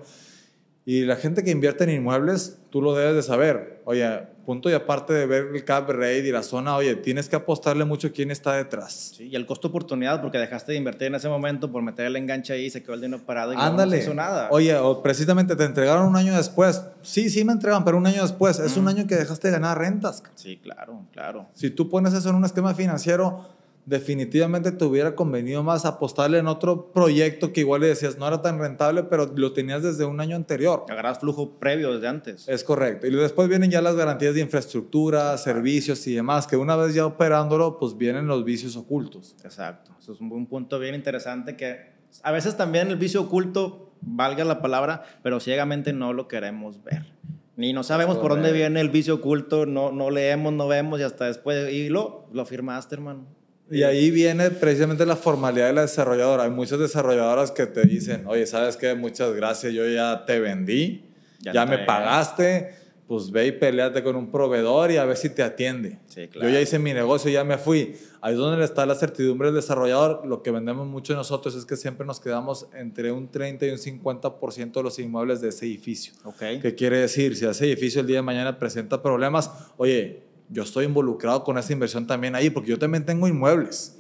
[0.86, 3.82] Y la gente que invierte en inmuebles, tú lo debes de saber.
[3.86, 7.36] Oye, punto y aparte de ver el cap rate y la zona, oye, tienes que
[7.36, 9.14] apostarle mucho quién está detrás.
[9.18, 12.16] Sí, y el costo oportunidad, porque dejaste de invertir en ese momento por meter el
[12.16, 13.98] enganche ahí y se quedó el dinero parado y Ándale.
[13.98, 14.48] no hizo nada.
[14.52, 16.84] Oye, o precisamente te entregaron un año después.
[17.02, 18.60] Sí, sí me entregan, pero un año después.
[18.60, 20.24] Es un año que dejaste de ganar rentas.
[20.36, 21.48] Sí, claro, claro.
[21.54, 23.46] Si tú pones eso en un esquema financiero,
[23.86, 28.42] definitivamente te hubiera convenido más apostarle en otro proyecto que igual le decías no era
[28.42, 30.86] tan rentable, pero lo tenías desde un año anterior.
[30.90, 32.48] Agarras flujo previo desde antes.
[32.48, 33.08] Es correcto.
[33.08, 37.06] Y después vienen ya las garantías de infraestructura, servicios y demás, que una vez ya
[37.06, 39.36] operándolo, pues vienen los vicios ocultos.
[39.44, 39.92] Exacto.
[40.00, 41.94] Eso es un punto bien interesante que
[42.24, 47.14] a veces también el vicio oculto, valga la palabra, pero ciegamente no lo queremos ver.
[47.58, 51.04] Ni no sabemos por dónde viene el vicio oculto, no, no leemos, no vemos y
[51.04, 53.26] hasta después, y lo, lo firmaste, hermano.
[53.72, 56.44] Y ahí viene precisamente la formalidad de la desarrolladora.
[56.44, 58.94] Hay muchas desarrolladoras que te dicen, oye, ¿sabes qué?
[58.94, 61.04] Muchas gracias, yo ya te vendí,
[61.40, 62.76] ya, me pagaste,
[63.08, 66.00] pues ve y peleate con un proveedor y a ver si te atiende.
[66.16, 67.96] Yo ya hice mi negocio, ya me fui.
[68.22, 70.26] Ahí es donde está la certidumbre del desarrollador.
[70.26, 73.78] Lo que vendemos mucho nosotros es que siempre nos quedamos entre un 30 y un
[73.78, 76.14] 50% de los inmuebles de ese edificio.
[76.24, 76.60] Okay.
[76.60, 77.36] ¿Qué quiere decir?
[77.36, 81.74] Si ese edificio el día de mañana presenta problemas, oye, yo estoy involucrado con esa
[81.74, 84.00] inversión también ahí, porque yo también tengo inmuebles.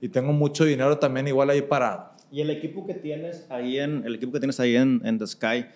[0.00, 2.12] Y tengo mucho dinero también igual ahí parado.
[2.30, 5.26] Y el equipo que tienes ahí en, el equipo que tienes ahí en, en The
[5.26, 5.66] Sky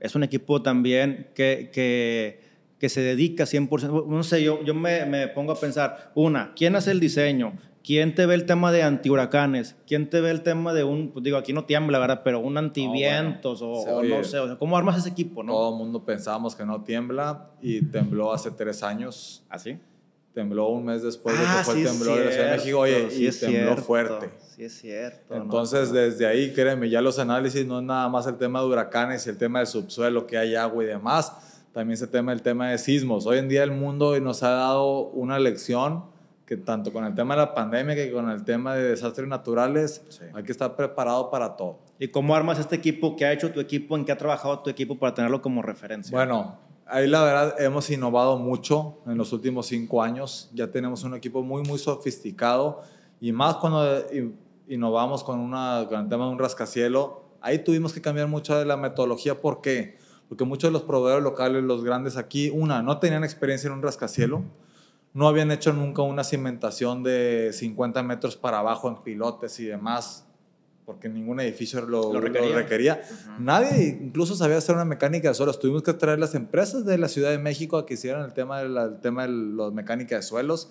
[0.00, 2.40] es un equipo también que, que,
[2.78, 4.06] que se dedica 100%.
[4.06, 7.54] No sé, yo, yo me, me pongo a pensar, una, ¿quién hace el diseño?
[7.84, 9.76] ¿Quién te ve el tema de antihuracanes?
[9.86, 12.22] ¿Quién te ve el tema de un, pues digo, aquí no tiembla, ¿verdad?
[12.24, 15.52] Pero un antivientos o, no sé, o sea, ¿cómo armas ese equipo, no?
[15.52, 19.44] Todo el mundo pensábamos que no tiembla y tembló hace tres años.
[19.50, 19.78] ¿Ah, sí?
[20.32, 22.78] Tembló un mes después de que ah, fue el temblor de la Ciudad de México,
[22.78, 24.30] oye, y tembló fuerte.
[24.56, 25.34] Sí, es cierto.
[25.34, 29.26] Entonces, desde ahí, créeme, ya los análisis no es nada más el tema de huracanes
[29.26, 32.70] y el tema del subsuelo, que hay agua y demás, también se tema el tema
[32.70, 33.26] de sismos.
[33.26, 36.13] Hoy en día el mundo nos ha dado una lección
[36.46, 40.02] que tanto con el tema de la pandemia que con el tema de desastres naturales
[40.34, 41.78] hay que estar preparado para todo.
[41.98, 43.16] ¿Y cómo armas este equipo?
[43.16, 43.96] ¿Qué ha hecho tu equipo?
[43.96, 46.16] ¿En qué ha trabajado tu equipo para tenerlo como referencia?
[46.16, 50.50] Bueno, ahí la verdad hemos innovado mucho en los últimos cinco años.
[50.52, 52.82] Ya tenemos un equipo muy, muy sofisticado
[53.20, 54.04] y más cuando
[54.68, 57.24] innovamos con, una, con el tema de un rascacielo.
[57.40, 59.40] Ahí tuvimos que cambiar mucho de la metodología.
[59.40, 59.96] ¿Por qué?
[60.28, 63.82] Porque muchos de los proveedores locales, los grandes aquí, una, no tenían experiencia en un
[63.82, 64.42] rascacielo
[65.14, 70.26] no habían hecho nunca una cimentación de 50 metros para abajo en pilotes y demás,
[70.84, 73.00] porque ningún edificio lo, requería.
[73.38, 75.60] Nadie incluso sabía hacer una mecánica de suelos.
[75.60, 78.58] Tuvimos que traer las empresas de la Ciudad de México a que hicieran el tema
[78.58, 80.70] de la tema de la mecánica de suelos,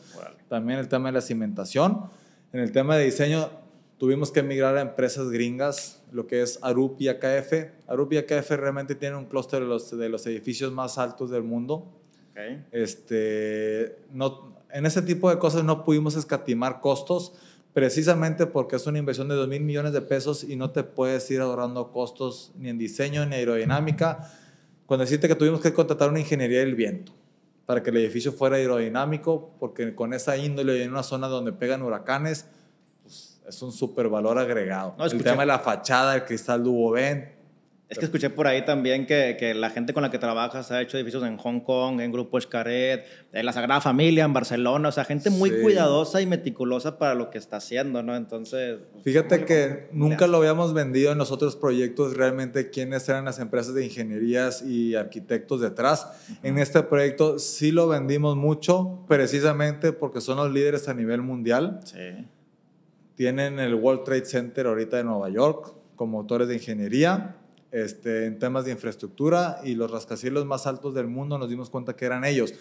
[0.49, 2.09] también el tema de la cimentación.
[2.51, 3.49] En el tema de diseño
[3.97, 7.87] tuvimos que emigrar a empresas gringas, lo que es Arup y AKF.
[7.87, 11.43] Arup y AKF realmente tienen un clúster de los, de los edificios más altos del
[11.43, 12.02] mundo
[12.71, 17.33] este, no, en ese tipo de cosas no pudimos escatimar costos
[17.73, 21.29] precisamente porque es una inversión de 2 mil millones de pesos y no te puedes
[21.31, 24.31] ir ahorrando costos ni en diseño ni aerodinámica.
[24.85, 27.13] Cuando decirte que tuvimos que contratar una ingeniería del viento
[27.65, 31.53] para que el edificio fuera aerodinámico, porque con esa índole y en una zona donde
[31.53, 32.45] pegan huracanes,
[33.01, 34.95] pues, es un super valor agregado.
[34.99, 37.25] el tema de la fachada, el cristal Dubovent,
[37.89, 40.81] es que escuché por ahí también que, que, la gente con la que trabajas ha
[40.81, 44.91] hecho edificios en Hong Kong, en Grupo Escaret, en la Sagrada Familia, en Barcelona, o
[44.91, 48.15] sea, gente muy cuidadosa y meticulosa para lo que está haciendo, ¿no?
[48.15, 48.79] Entonces...
[49.03, 53.75] Fíjate que nunca lo habíamos vendido en los otros proyectos realmente quiénes eran las empresas
[53.75, 56.07] de ingenierías y arquitectos detrás.
[56.41, 61.79] En este proyecto sí lo vendimos mucho, precisamente porque son los líderes a nivel mundial.
[61.83, 62.27] Sí.
[63.15, 67.37] Tienen el World Trade Center ahorita de Nueva York como autores de ingeniería
[67.73, 71.95] este, en temas de infraestructura y los rascacielos más altos del mundo nos dimos cuenta
[71.95, 72.53] que eran ellos.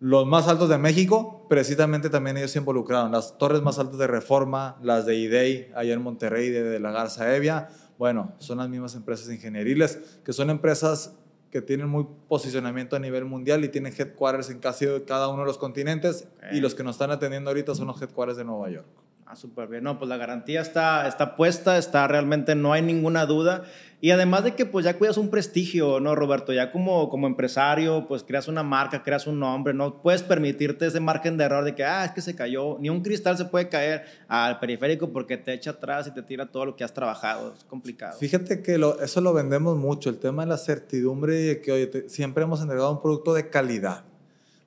[0.00, 3.10] los más altos de México, precisamente también ellos se involucraron.
[3.10, 7.34] Las torres más altas de Reforma, las de IDEI, allá en Monterrey, de, la Garza
[7.34, 7.68] Evia,
[7.98, 11.14] bueno, son las mismas empresas ingenieriles, que son empresas
[11.50, 15.46] que tienen muy posicionamiento a nivel mundial y tienen headquarters en casi cada uno de
[15.46, 18.86] los continentes y los que nos están atendiendo ahorita son los headquarters de Nueva York.
[19.30, 19.84] Ah, súper bien.
[19.84, 23.62] No, pues la garantía está, está puesta, está realmente, no hay ninguna duda.
[24.02, 26.54] Y además de que pues ya cuidas un prestigio, ¿no, Roberto?
[26.54, 31.00] Ya como, como empresario, pues creas una marca, creas un nombre, no puedes permitirte ese
[31.00, 32.78] margen de error de que, ah, es que se cayó.
[32.80, 36.46] Ni un cristal se puede caer al periférico porque te echa atrás y te tira
[36.46, 37.52] todo lo que has trabajado.
[37.56, 38.18] Es complicado.
[38.18, 41.72] Fíjate que lo, eso lo vendemos mucho, el tema de la certidumbre y de que,
[41.72, 44.04] oye, siempre hemos entregado un producto de calidad.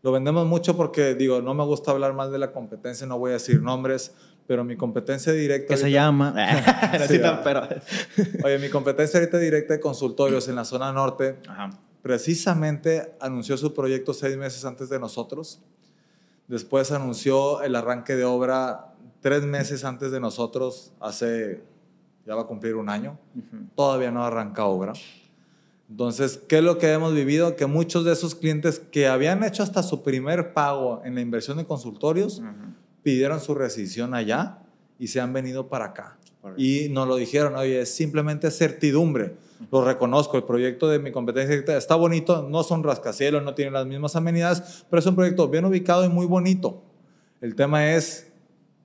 [0.04, 3.30] Lo vendemos mucho porque, digo, no me gusta hablar más de la competencia, no voy
[3.30, 4.14] a decir nombres,
[4.48, 5.74] pero mi competencia directa...
[5.74, 6.34] ¿Qué se llama?
[7.44, 7.68] pero...
[8.44, 11.38] Oye, mi competencia ahorita directa de consultorios en la zona norte,
[12.02, 15.62] precisamente anunció su proyecto seis meses antes de nosotros.
[16.48, 21.64] Después anunció el arranque de obra tres meses antes de nosotros, hace,
[22.26, 23.18] ya va a cumplir un año.
[23.76, 24.94] Todavía no arranca obra.
[25.90, 27.56] Entonces, ¿qué es lo que hemos vivido?
[27.56, 31.58] Que muchos de esos clientes que habían hecho hasta su primer pago en la inversión
[31.58, 32.42] de consultorios,
[33.04, 34.60] pidieron su rescisión allá
[34.98, 36.18] y se han venido para acá.
[36.58, 39.36] Y nos lo dijeron, oye, es simplemente certidumbre.
[39.72, 43.86] Lo reconozco, el proyecto de mi competencia está bonito, no son rascacielos, no tienen las
[43.86, 46.84] mismas amenidades, pero es un proyecto bien ubicado y muy bonito.
[47.40, 48.32] El tema es,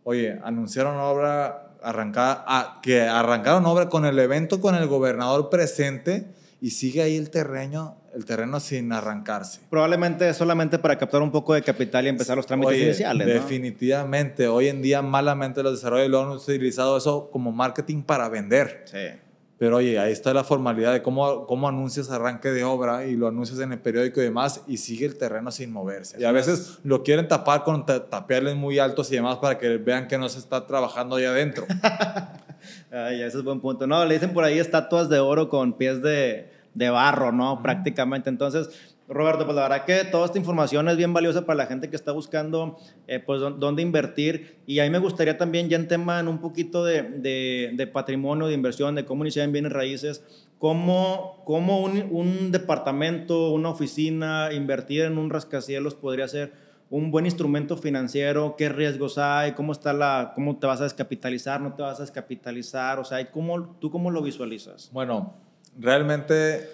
[0.05, 6.27] oye, anunciaron obra arrancada, ah, que arrancaron obra con el evento con el gobernador presente
[6.61, 9.61] y sigue ahí el terreno, el terreno sin arrancarse.
[9.71, 13.27] Probablemente solamente para captar un poco de capital y empezar los trámites iniciales.
[13.27, 14.49] Definitivamente.
[14.49, 18.85] Hoy en día malamente los desarrolladores lo han utilizado eso como marketing para vender.
[18.87, 19.21] Sí.
[19.59, 23.27] Pero oye, ahí está la formalidad de cómo, cómo anuncias arranque de obra y lo
[23.27, 26.17] anuncias en el periódico y demás y sigue el terreno sin moverse.
[26.21, 30.07] Y a veces lo quieren tapar con tapiales muy altos y demás para que vean
[30.07, 31.67] que no se está trabajando ahí adentro.
[32.93, 33.89] Ay, ese es buen punto.
[33.89, 37.63] No, le dicen por ahí estatuas de oro con pies de, de barro, ¿no?
[37.63, 38.31] Prácticamente.
[38.31, 38.71] Entonces,
[39.09, 41.97] Roberto, pues la verdad que toda esta información es bien valiosa para la gente que
[41.97, 44.59] está buscando, eh, pues, dónde invertir.
[44.67, 48.47] Y ahí me gustaría también, ya en tema, en un poquito de, de, de patrimonio,
[48.49, 50.23] de inversión, de cómo iniciar en bienes raíces,
[50.59, 56.53] cómo, cómo un, un, departamento, una oficina, invertir en un rascacielos podría ser
[56.91, 61.61] un buen instrumento financiero, qué riesgos hay, cómo está la, cómo te vas a descapitalizar,
[61.61, 64.91] no te vas a descapitalizar, o sea, ¿cómo, ¿tú cómo lo visualizas?
[64.93, 65.35] Bueno,
[65.79, 66.69] realmente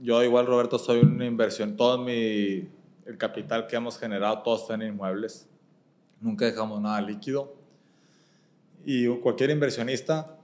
[0.00, 2.68] yo igual, Roberto, soy una inversión, todo mi,
[3.06, 5.48] el capital que hemos generado, todo está en inmuebles,
[6.20, 7.54] nunca dejamos nada líquido.
[8.84, 10.36] Y cualquier inversionista,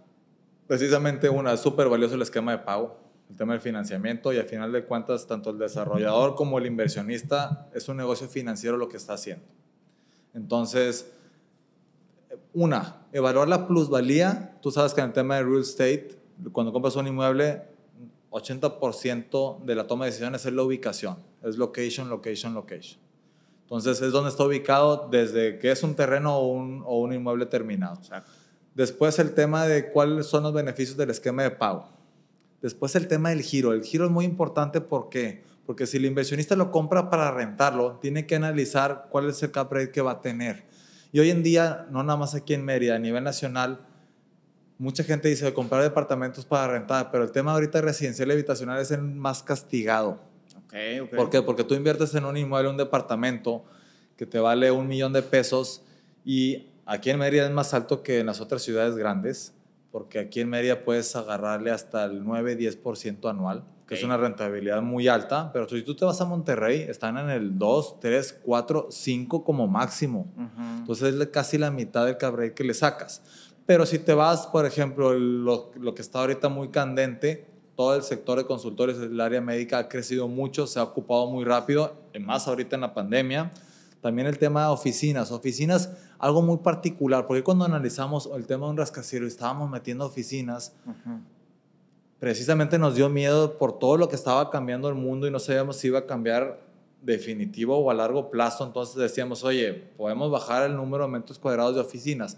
[0.67, 4.47] precisamente una, es súper valioso el esquema de pago el tema del financiamiento y al
[4.47, 8.97] final de cuentas tanto el desarrollador como el inversionista es un negocio financiero lo que
[8.97, 9.45] está haciendo.
[10.35, 11.13] Entonces,
[12.53, 14.59] una, evaluar la plusvalía.
[14.61, 16.19] Tú sabes que en el tema de real estate,
[16.51, 17.63] cuando compras un inmueble,
[18.31, 23.01] 80% de la toma de decisiones es la ubicación, es location, location, location.
[23.63, 27.47] Entonces es donde está ubicado desde que es un terreno o un, o un inmueble
[27.47, 28.01] terminado.
[28.75, 32.01] Después el tema de cuáles son los beneficios del esquema de pago
[32.63, 33.73] Después el tema del giro.
[33.73, 35.43] El giro es muy importante ¿por qué?
[35.65, 39.73] porque si el inversionista lo compra para rentarlo, tiene que analizar cuál es el cap
[39.73, 40.65] rate que va a tener.
[41.13, 43.87] Y hoy en día, no nada más aquí en Mérida, a nivel nacional,
[44.81, 48.91] mucha gente dice comprar departamentos para rentar, pero el tema ahorita residencial y habitacional es
[48.91, 50.19] el más castigado.
[50.67, 51.19] Okay, okay.
[51.19, 51.43] ¿Por qué?
[51.43, 53.65] Porque tú inviertes en un inmueble, un departamento
[54.17, 55.83] que te vale un millón de pesos
[56.25, 59.55] y aquí en Mérida es más alto que en las otras ciudades grandes
[59.91, 65.09] porque aquí en Mérida puedes agarrarle hasta el 9-10% anual, que es una rentabilidad muy
[65.09, 69.45] alta, pero si tú te vas a Monterrey, están en el 2, 3, 4, 5
[69.45, 70.33] como máximo.
[70.79, 73.23] Entonces es casi la mitad del cabrón que le sacas.
[73.71, 77.47] Pero si te vas, por ejemplo, lo, lo, que está ahorita muy candente,
[77.77, 81.45] todo el sector de consultores, el área médica ha crecido mucho, se ha ocupado muy
[81.45, 83.53] rápido, más ahorita en la pandemia
[84.01, 85.31] también el tema de oficinas.
[85.31, 90.05] Oficinas, algo muy particular, porque cuando analizamos el tema de un rascacielos y estábamos metiendo
[90.05, 90.73] oficinas,
[92.19, 95.77] precisamente nos dio miedo por todo lo que estaba cambiando el mundo y no sabíamos
[95.77, 96.59] si iba a cambiar
[97.03, 98.67] definitivo o a largo plazo.
[98.67, 102.37] Entonces decíamos, oye, podemos bajar el número de metros cuadrados de oficinas.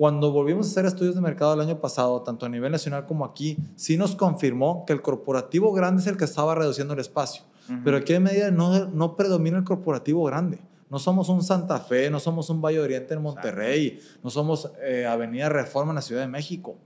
[0.00, 3.22] Cuando volvimos a hacer estudios de mercado el año pasado, tanto a nivel nacional como
[3.22, 7.42] aquí, sí nos confirmó que el corporativo grande es el que estaba reduciendo el espacio.
[7.84, 10.58] Pero aquí en medida no, no predomina el corporativo grande.
[10.88, 15.04] No somos un Santa Fe, no somos un Valle Oriente en Monterrey, no somos eh,
[15.04, 16.78] Avenida Reforma en la Ciudad de México.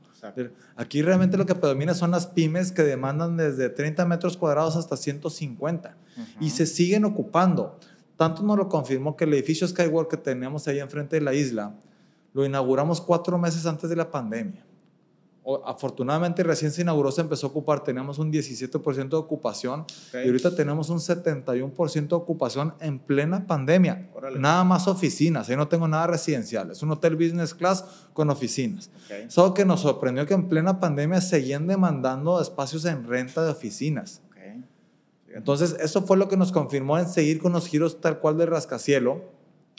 [0.74, 4.96] Aquí realmente lo que predomina son las pymes que demandan desde 30 metros cuadrados hasta
[4.96, 5.96] 150
[6.40, 7.78] y se siguen ocupando.
[8.16, 11.76] Tanto nos lo confirmó que el edificio Skywork que teníamos ahí enfrente de la isla,
[12.34, 14.66] lo inauguramos cuatro meses antes de la pandemia.
[15.66, 20.56] Afortunadamente recién se inauguró, se empezó a ocupar, teníamos un 17% de ocupación y ahorita
[20.56, 24.10] tenemos un 71% de ocupación en plena pandemia.
[24.38, 28.90] Nada más oficinas, ahí no tengo nada residencial, es un hotel business class con oficinas.
[29.28, 34.22] Solo que nos sorprendió que en plena pandemia seguían demandando espacios en renta de oficinas.
[35.28, 38.46] Entonces, eso fue lo que nos confirmó en seguir con los giros tal cual de
[38.46, 39.34] rascacielo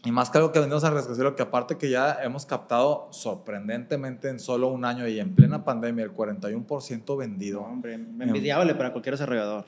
[0.06, 4.30] y más que algo que vendemos al rascacielos, que aparte que ya hemos captado sorprendentemente
[4.30, 7.62] en solo un año y en plena pandemia el 41% vendido.
[7.62, 9.66] hombre, envidiable para cualquier desarrollador.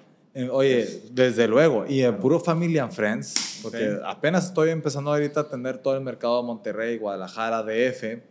[0.51, 5.43] oye, desde luego, y en puro Family and Friends, porque apenas estoy empezando ahorita a
[5.43, 8.21] atender todo el mercado de Monterrey, Guadalajara, DF,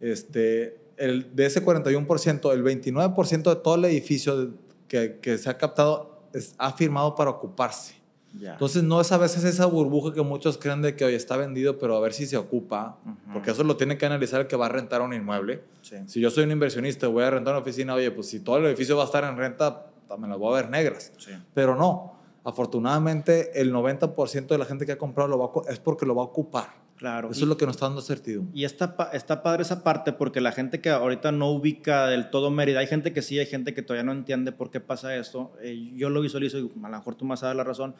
[0.00, 4.52] este, el, de ese 41%, el 29% de todo el edificio
[4.86, 8.01] que, que se ha captado es, ha firmado para ocuparse.
[8.40, 11.78] Entonces no es a veces esa burbuja que muchos creen de que hoy está vendido,
[11.78, 12.98] pero a ver si se ocupa,
[13.32, 15.62] porque eso lo tiene que analizar el que va a rentar un inmueble.
[16.06, 18.66] Si yo soy un inversionista, voy a rentar una oficina, oye, pues si todo el
[18.66, 21.12] edificio va a estar en renta, también las voy a ver negras.
[21.54, 22.14] Pero no,
[22.44, 26.22] afortunadamente el 90% de la gente que ha comprado lo va es porque lo va
[26.22, 26.81] a ocupar.
[27.02, 27.32] Claro.
[27.32, 28.56] Eso es lo que nos está dando certidumbre.
[28.56, 32.52] Y está, está padre esa parte porque la gente que ahorita no ubica del todo
[32.52, 35.52] Mérida, hay gente que sí, hay gente que todavía no entiende por qué pasa esto.
[35.60, 37.96] Eh, yo lo visualizo y a lo mejor tú más sabes la razón.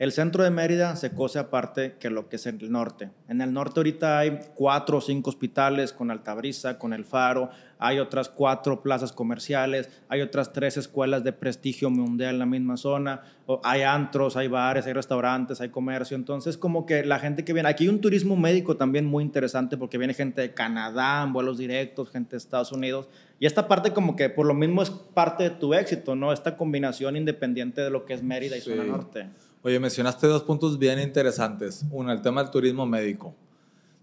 [0.00, 3.12] El centro de Mérida se cose aparte que lo que es el norte.
[3.28, 7.50] En el norte ahorita hay cuatro o cinco hospitales con Altabrisa, con El Faro,
[7.80, 12.76] hay otras cuatro plazas comerciales, hay otras tres escuelas de prestigio mundial en la misma
[12.76, 13.22] zona,
[13.64, 16.16] hay antros, hay bares, hay restaurantes, hay comercio.
[16.16, 19.76] Entonces, como que la gente que viene, aquí hay un turismo médico también muy interesante
[19.76, 23.08] porque viene gente de Canadá en vuelos directos, gente de Estados Unidos.
[23.38, 26.32] Y esta parte como que por lo mismo es parte de tu éxito, ¿no?
[26.32, 29.30] Esta combinación independiente de lo que es Mérida y zona norte.
[29.62, 31.84] Oye, mencionaste dos puntos bien interesantes.
[31.90, 33.34] Uno, el tema del turismo médico.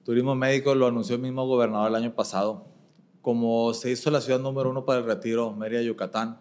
[0.03, 2.65] Turismo médico lo anunció el mismo gobernador el año pasado.
[3.27, 6.39] Como se hizo la ciudad número uno para el retiro, Mérida, Yucatán,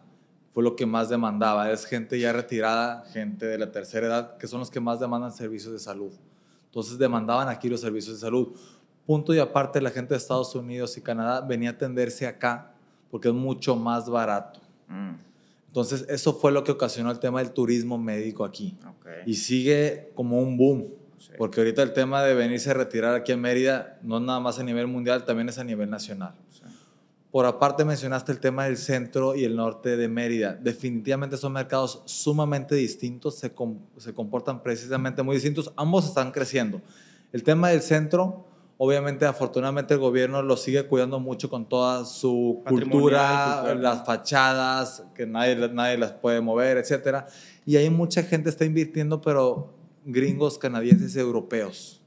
[0.54, 1.72] fue lo que más demandaba.
[1.72, 5.32] Es gente ya retirada, gente de la tercera edad, que son los que más demandan
[5.32, 6.12] servicios de salud.
[6.66, 8.56] Entonces demandaban aquí los servicios de salud.
[9.04, 12.72] Punto y aparte, la gente de Estados Unidos y Canadá venía a atenderse acá
[13.10, 14.60] porque es mucho más barato.
[14.86, 15.14] Mm.
[15.66, 18.78] Entonces, eso fue lo que ocasionó el tema del turismo médico aquí.
[19.26, 20.86] Y sigue como un boom.
[21.36, 24.60] Porque ahorita el tema de venirse a retirar aquí en Mérida no es nada más
[24.60, 26.36] a nivel mundial, también es a nivel nacional.
[27.36, 30.54] Por aparte mencionaste el tema del centro y el norte de Mérida.
[30.54, 33.52] Definitivamente son mercados sumamente distintos, se,
[33.98, 35.70] se comportan precisamente muy distintos.
[35.76, 36.80] Ambos están creciendo.
[37.34, 38.46] El tema del centro
[38.78, 45.26] Obviamente, afortunadamente, el gobierno lo sigue cuidando mucho con toda su cultura, las fachadas, que
[45.26, 47.26] nadie, nadie las puede mover, etc.
[47.66, 49.74] Y hay mucha gente está invirtiendo, pero
[50.06, 52.02] gringos, canadienses, europeos.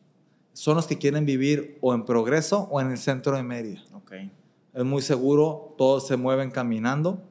[0.54, 3.84] Son los que quieren vivir o en Progreso o en el centro de Mérida.
[3.94, 4.32] Okay.
[4.74, 7.22] Es muy seguro, todos se mueven caminando.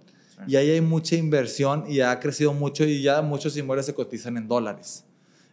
[0.46, 4.36] Y ahí hay mucha inversión y ha crecido mucho y ya muchos inmuebles se cotizan
[4.36, 5.04] en dólares.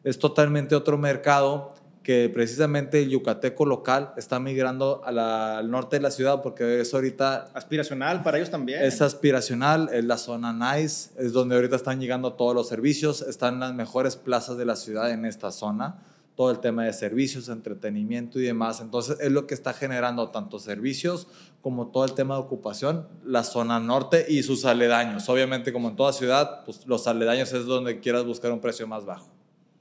[0.03, 1.73] Es totalmente otro mercado
[2.05, 7.49] que precisamente el yucateco local está migrando al norte de la ciudad porque es ahorita...
[7.55, 8.83] Aspiracional para ellos también.
[8.83, 13.59] Es aspiracional, es la zona nice, es donde ahorita están llegando todos los servicios, están
[13.59, 16.03] las mejores plazas de la ciudad en esta zona,
[16.35, 18.81] todo el tema de servicios, entretenimiento y demás.
[18.81, 21.27] Entonces es lo que está generando tanto servicios
[21.65, 25.27] como todo el tema de ocupación, la zona norte y sus aledaños.
[25.29, 29.03] Obviamente como en toda ciudad, pues los aledaños es donde quieras buscar un precio más
[29.03, 29.31] bajo.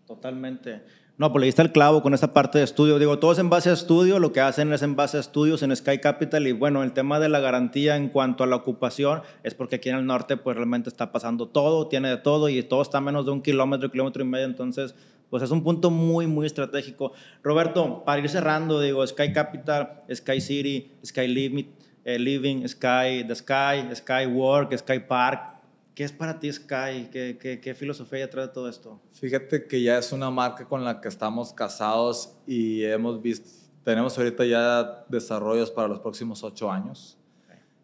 [0.06, 0.82] Totalmente.
[1.18, 2.98] No, pues le diste el clavo con esa parte de estudio.
[2.98, 5.62] Digo, todo es en base a estudio, lo que hacen es en base a estudios
[5.62, 9.20] en Sky Capital y bueno, el tema de la garantía en cuanto a la ocupación
[9.42, 12.62] es porque aquí en el norte pues realmente está pasando todo, tiene de todo y
[12.62, 14.94] todo está a menos de un kilómetro, kilómetro y medio, entonces
[15.34, 17.10] pues es un punto muy, muy estratégico.
[17.42, 21.64] Roberto, para ir cerrando, digo, Sky Capital, Sky City, Sky Living,
[22.04, 25.56] eh, Living Sky, The Sky, Sky Work, Sky Park,
[25.92, 27.08] ¿Qué es para ti Sky?
[27.10, 29.00] ¿Qué, qué, qué filosofía trae todo esto?
[29.14, 33.50] Fíjate que ya es una marca con la que estamos casados y hemos visto,
[33.82, 37.18] tenemos ahorita ya desarrollos para los próximos ocho años.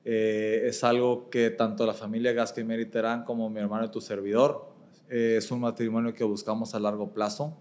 [0.05, 4.01] Eh, es algo que tanto la familia Gasca y Meriterán como mi hermano y tu
[4.01, 4.70] servidor,
[5.11, 7.57] eh, es un matrimonio que buscamos a largo plazo.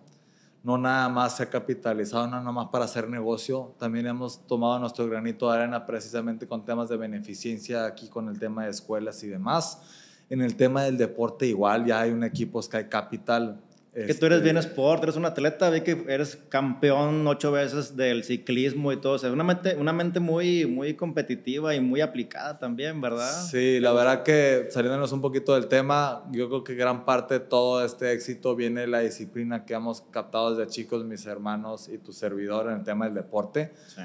[0.64, 4.78] No nada más se ha capitalizado, no nada más para hacer negocio, también hemos tomado
[4.80, 9.24] nuestro granito de arena precisamente con temas de beneficencia aquí con el tema de escuelas
[9.24, 9.82] y demás
[10.30, 13.60] en el tema del deporte igual, ya hay un equipo Sky Capital
[14.08, 17.96] Que tú eres bien Este, sport, eres un atleta, vi que eres campeón ocho veces
[17.96, 19.14] del ciclismo y todo.
[19.14, 23.32] O sea, una mente, una mente muy, muy competitiva y muy aplicada también, ¿verdad?
[23.50, 27.40] Sí, la verdad que saliéndonos un poquito del tema, yo creo que gran parte de
[27.42, 31.98] todo este éxito viene de la disciplina que hemos captado desde chicos, mis hermanos y
[31.98, 33.74] tu servidor en el tema del deporte.
[33.88, 34.02] Sí.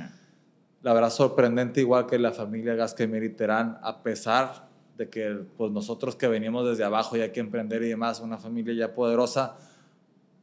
[0.82, 4.68] La verdad sorprendente igual que la familia Gasquemir y Terán, a pesar
[4.99, 8.38] de que pues nosotros que venimos desde abajo y hay que emprender y demás, una
[8.38, 9.57] familia ya poderosa,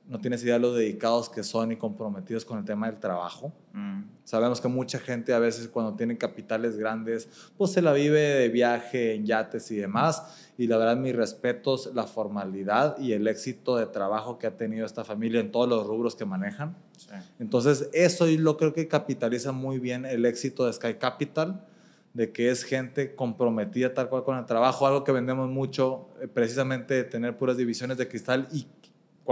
[0.08, 3.54] no tienes idea de lo dedicados que son y comprometidos con el tema del trabajo.
[3.74, 4.02] Mm.
[4.24, 8.49] Sabemos que mucha gente a veces cuando tiene capitales grandes, pues se la vive de
[8.49, 10.52] viaje en yates y demás.
[10.58, 14.86] Y la verdad, mis respetos, la formalidad y el éxito de trabajo que ha tenido
[14.86, 16.76] esta familia en todos los rubros que manejan.
[16.97, 17.16] Sí.
[17.39, 21.66] Entonces, eso yo lo creo que capitaliza muy bien el éxito de Sky Capital,
[22.14, 26.28] de que es gente comprometida tal cual con el trabajo, algo que vendemos mucho, eh,
[26.28, 28.68] precisamente tener puras divisiones de cristal y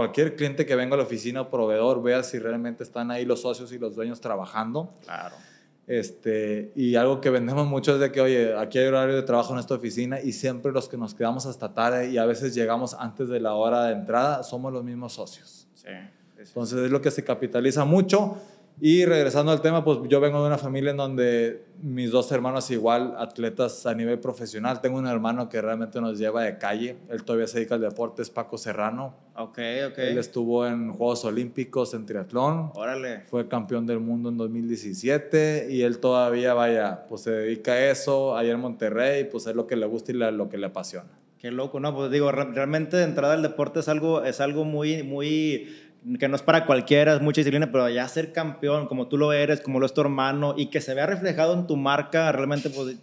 [0.00, 3.42] cualquier cliente que venga a la oficina o proveedor vea si realmente están ahí los
[3.42, 4.94] socios y los dueños trabajando.
[5.04, 5.36] Claro.
[5.86, 9.52] Este, y algo que vendemos mucho es de que, oye, aquí hay horario de trabajo
[9.52, 12.94] en esta oficina y siempre los que nos quedamos hasta tarde y a veces llegamos
[12.94, 15.68] antes de la hora de entrada somos los mismos socios.
[15.74, 15.88] Sí.
[15.88, 15.92] sí,
[16.36, 16.42] sí.
[16.46, 18.38] Entonces es lo que se capitaliza mucho.
[18.82, 22.70] Y regresando al tema, pues yo vengo de una familia en donde mis dos hermanos
[22.70, 24.80] igual atletas a nivel profesional.
[24.80, 26.96] Tengo un hermano que realmente nos lleva de calle.
[27.10, 29.14] Él todavía se dedica al deporte, es Paco Serrano.
[29.36, 29.58] Ok,
[29.90, 29.98] ok.
[29.98, 32.70] Él estuvo en Juegos Olímpicos en triatlón.
[32.74, 33.20] Órale.
[33.28, 38.36] Fue campeón del mundo en 2017 y él todavía, vaya, pues se dedica a eso
[38.36, 41.08] allá en Monterrey, pues es lo que le gusta y la- lo que le apasiona.
[41.38, 41.94] Qué loco, ¿no?
[41.94, 45.68] Pues digo, re- realmente de entrada el deporte es algo, es algo muy, muy,
[46.18, 49.32] que no es para cualquiera, es mucha disciplina, pero ya ser campeón, como tú lo
[49.32, 52.70] eres, como lo es tu hermano, y que se vea reflejado en tu marca, realmente,
[52.70, 52.96] pues,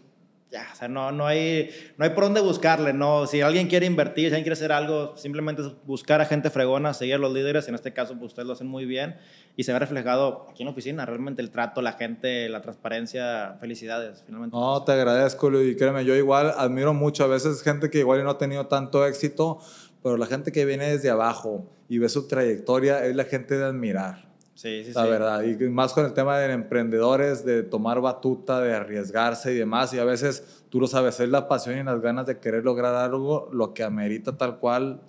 [0.49, 3.27] ya, o sea, no, no, hay, no hay por dónde buscarle, ¿no?
[3.27, 6.93] Si alguien quiere invertir, si alguien quiere hacer algo, simplemente es buscar a gente fregona,
[6.93, 9.17] seguir a los líderes, en este caso, pues ustedes lo hacen muy bien,
[9.57, 13.57] y se ve reflejado aquí en la oficina, realmente el trato, la gente, la transparencia,
[13.59, 14.55] felicidades, finalmente.
[14.55, 18.23] No, te agradezco, Luis, y créeme, yo igual admiro mucho a veces gente que igual
[18.23, 19.59] no ha tenido tanto éxito,
[20.03, 23.65] pero la gente que viene desde abajo y ve su trayectoria es la gente de
[23.65, 24.27] admirar.
[24.55, 25.09] Sí, sí, la sí.
[25.09, 25.43] verdad.
[25.43, 29.93] Y más con el tema de emprendedores, de tomar batuta, de arriesgarse y demás.
[29.93, 32.95] Y a veces, tú lo sabes, es la pasión y las ganas de querer lograr
[32.95, 35.01] algo lo que amerita tal cual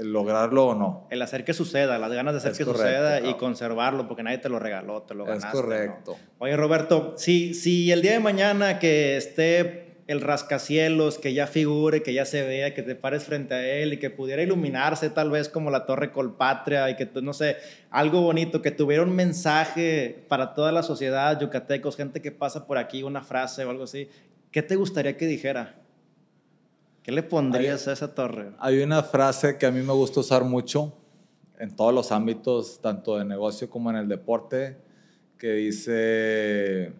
[0.00, 1.06] lograrlo o no.
[1.10, 3.38] El hacer que suceda, las ganas de hacer Es que correcto, suceda y cabrón.
[3.38, 5.56] conservarlo, porque nadie te lo regaló, te lo Es ganaste.
[5.58, 5.62] ¿no?
[5.62, 6.16] correcto.
[6.38, 12.02] Oye, Roberto, si, si el día de mañana que esté el rascacielos, que ya figure,
[12.02, 15.30] que ya se vea, que te pares frente a él y que pudiera iluminarse tal
[15.30, 17.56] vez como la Torre Colpatria y que, tú, no sé,
[17.90, 22.78] algo bonito, que tuviera un mensaje para toda la sociedad, yucatecos, gente que pasa por
[22.78, 24.08] aquí, una frase o algo así,
[24.50, 25.76] ¿qué te gustaría que dijera?
[27.02, 28.52] ¿Qué le pondrías a esa torre?
[28.58, 30.96] Hay una frase que a mí me gusta usar mucho
[31.58, 34.78] en todos los ámbitos, tanto de negocio como en el deporte,
[35.38, 36.92] que dice,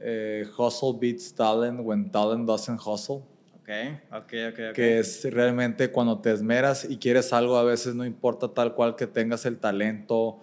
[0.00, 3.22] eh, hustle beats talent when talent doesn't hustle.
[3.54, 3.70] Ok,
[4.10, 4.74] ok, ok, ok.
[4.74, 8.96] que es realmente cuando te esmeras y quieres algo, a veces no importa tal cual
[8.96, 10.40] que tengas el talento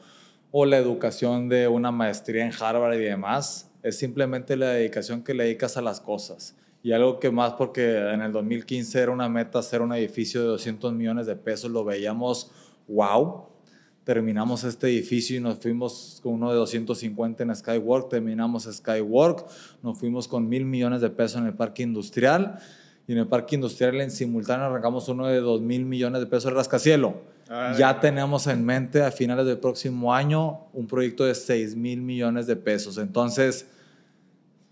[0.51, 5.33] o la educación de una maestría en Harvard y demás, es simplemente la dedicación que
[5.33, 6.55] le dedicas a las cosas.
[6.83, 10.47] Y algo que más porque en el 2015 era una meta hacer un edificio de
[10.47, 12.51] 200 millones de pesos, lo veíamos,
[12.87, 13.47] wow,
[14.05, 19.45] terminamos este edificio y nos fuimos con uno de 250 en Skywork, terminamos Skywork,
[19.83, 22.59] nos fuimos con mil millones de pesos en el parque industrial
[23.07, 26.45] y en el parque industrial en simultáneo arrancamos uno de 2 mil millones de pesos
[26.45, 27.15] de rascacielo.
[27.49, 27.77] Órale.
[27.77, 32.47] Ya tenemos en mente a finales del próximo año un proyecto de 6 mil millones
[32.47, 32.97] de pesos.
[32.97, 33.67] Entonces,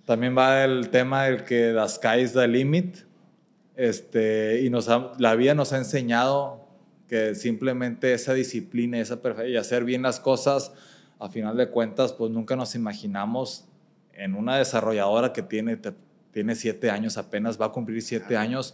[0.06, 2.98] también va el tema del que the sky is the limit.
[3.76, 6.63] Este, y nos ha- la vida nos ha enseñado
[7.14, 10.72] que simplemente esa disciplina esa y hacer bien las cosas,
[11.20, 13.66] a final de cuentas, pues nunca nos imaginamos
[14.14, 15.94] en una desarrolladora que tiene, te-
[16.32, 18.74] tiene siete años apenas, va a cumplir siete años,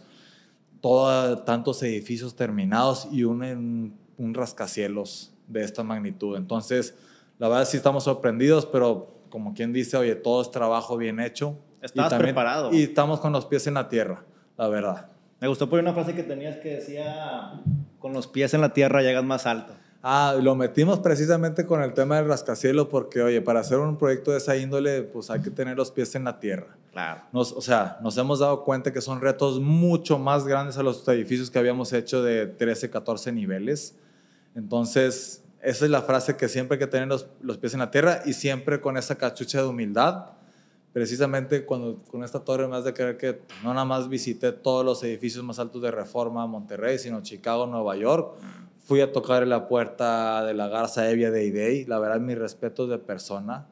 [0.80, 6.34] toda, tantos edificios terminados y un, un rascacielos de esta magnitud.
[6.38, 6.94] Entonces,
[7.38, 11.58] la verdad sí estamos sorprendidos, pero como quien dice, oye, todo es trabajo bien hecho.
[11.82, 12.72] Y Estabas preparado.
[12.72, 14.24] Y estamos con los pies en la tierra,
[14.56, 15.10] la verdad.
[15.42, 17.60] Me gustó por una frase que tenías que decía,
[18.00, 19.72] con los pies en la tierra llegas más alto.
[20.02, 24.30] Ah, lo metimos precisamente con el tema del rascacielos porque, oye, para hacer un proyecto
[24.30, 26.74] de esa índole, pues hay que tener los pies en la tierra.
[26.90, 27.20] Claro.
[27.32, 31.06] Nos, o sea, nos hemos dado cuenta que son retos mucho más grandes a los
[31.06, 33.94] edificios que habíamos hecho de 13, 14 niveles.
[34.54, 37.90] Entonces, esa es la frase que siempre hay que tener los, los pies en la
[37.90, 40.30] tierra y siempre con esa cachucha de humildad.
[40.92, 44.84] Precisamente cuando con esta torre me has de creer que no nada más visité todos
[44.84, 48.34] los edificios más altos de Reforma, Monterrey, sino Chicago, Nueva York.
[48.84, 51.84] Fui a tocar la puerta de la Garza Evia de IDEI.
[51.84, 53.68] La verdad, mi respeto de persona.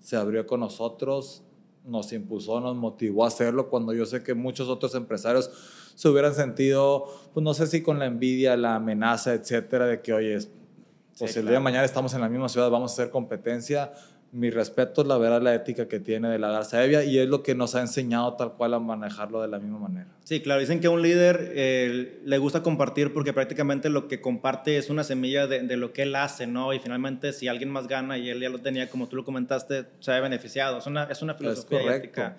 [0.00, 1.44] Se abrió con nosotros,
[1.84, 5.50] nos impulsó, nos motivó a hacerlo cuando yo sé que muchos otros empresarios
[5.94, 10.14] se hubieran sentido, pues no sé si con la envidia, la amenaza, etcétera, de que,
[10.14, 10.38] oye,
[11.18, 13.92] pues el día de mañana estamos en la misma ciudad, vamos a hacer competencia
[14.32, 17.28] mi respeto es la verdad la ética que tiene de la Garza Evia y es
[17.28, 20.06] lo que nos ha enseñado tal cual a manejarlo de la misma manera.
[20.22, 24.20] Sí, claro, dicen que a un líder eh, le gusta compartir porque prácticamente lo que
[24.20, 26.72] comparte es una semilla de, de, lo que él hace, ¿no?
[26.72, 29.86] Y finalmente si alguien más gana y él ya lo tenía, como tú lo comentaste,
[29.98, 30.78] se ha beneficiado.
[30.78, 32.36] Es una, es una filosofía es ética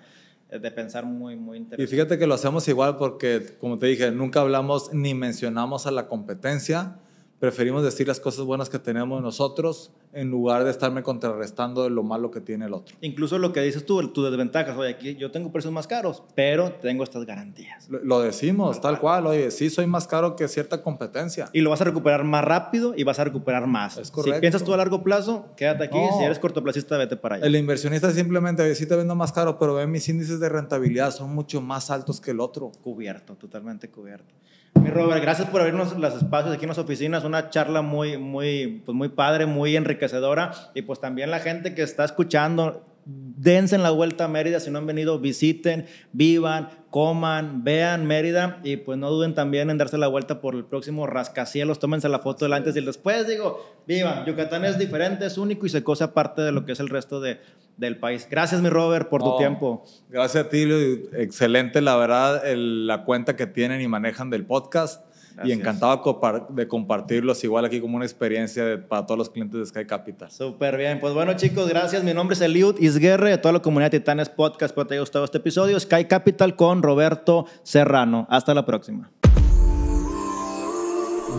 [0.50, 1.82] de pensar muy, muy interesante.
[1.82, 5.90] Y fíjate que lo hacemos igual porque, como te dije, nunca hablamos ni mencionamos a
[5.90, 6.96] la competencia
[7.42, 12.04] preferimos decir las cosas buenas que tenemos nosotros en lugar de estarme contrarrestando de lo
[12.04, 12.96] malo que tiene el otro.
[13.00, 16.70] Incluso lo que dices tú, tus desventajas, oye, aquí yo tengo precios más caros, pero
[16.74, 17.88] tengo estas garantías.
[17.88, 21.50] Lo, decimos, tal cual, oye, sí soy más caro que cierta competencia.
[21.52, 23.98] Y lo vas a recuperar más rápido y vas a recuperar más.
[23.98, 24.36] Es correcto.
[24.36, 27.46] Si piensas tú a largo plazo, quédate aquí, si eres cortoplacista, vete para allá.
[27.46, 31.10] El inversionista simplemente, oye, sí te vendo más caro, pero ve mis índices de rentabilidad
[31.10, 32.70] son mucho más altos que el otro.
[32.84, 34.32] Cubierto, totalmente cubierto.
[34.80, 38.82] Mi Robert, gracias por abrirnos los espacios aquí en las oficinas, una charla muy, muy,
[38.84, 43.82] pues muy padre, muy enriquecedora y pues también la gente que está escuchando, dense en
[43.82, 48.98] la vuelta a Mérida, si no han venido, visiten, vivan, coman, vean Mérida y pues
[48.98, 52.52] no duden también en darse la vuelta por el próximo rascacielos, tómense la foto del
[52.52, 56.42] antes y el después, digo, vivan, Yucatán es diferente, es único y se cose aparte
[56.42, 57.40] de lo que es el resto de,
[57.78, 58.28] del país.
[58.30, 59.84] Gracias mi Robert por tu tiempo.
[60.10, 60.68] Gracias a ti,
[61.14, 65.11] excelente la verdad la cuenta que tienen y manejan del podcast.
[65.44, 66.20] Y encantado
[66.50, 70.30] de compartirlos igual aquí como una experiencia para todos los clientes de Sky Capital.
[70.30, 71.00] Súper bien.
[71.00, 72.02] Pues bueno, chicos, gracias.
[72.04, 74.72] Mi nombre es Eliud Isguerre de toda la comunidad de Titanes Podcast.
[74.72, 75.78] Espero te haya gustado este episodio.
[75.78, 78.26] Sky Capital con Roberto Serrano.
[78.30, 79.10] Hasta la próxima.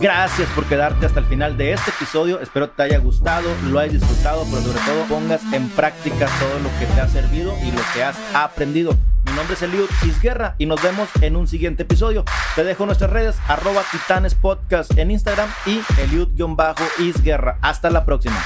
[0.01, 2.39] Gracias por quedarte hasta el final de este episodio.
[2.39, 6.69] Espero te haya gustado, lo hayas disfrutado, pero sobre todo pongas en práctica todo lo
[6.79, 8.97] que te ha servido y lo que has aprendido.
[9.25, 12.25] Mi nombre es Eliud Isguerra y nos vemos en un siguiente episodio.
[12.55, 17.57] Te dejo nuestras redes, arroba Titanes Podcast en Instagram y Eliud-Isguerra.
[17.61, 18.37] Hasta la próxima.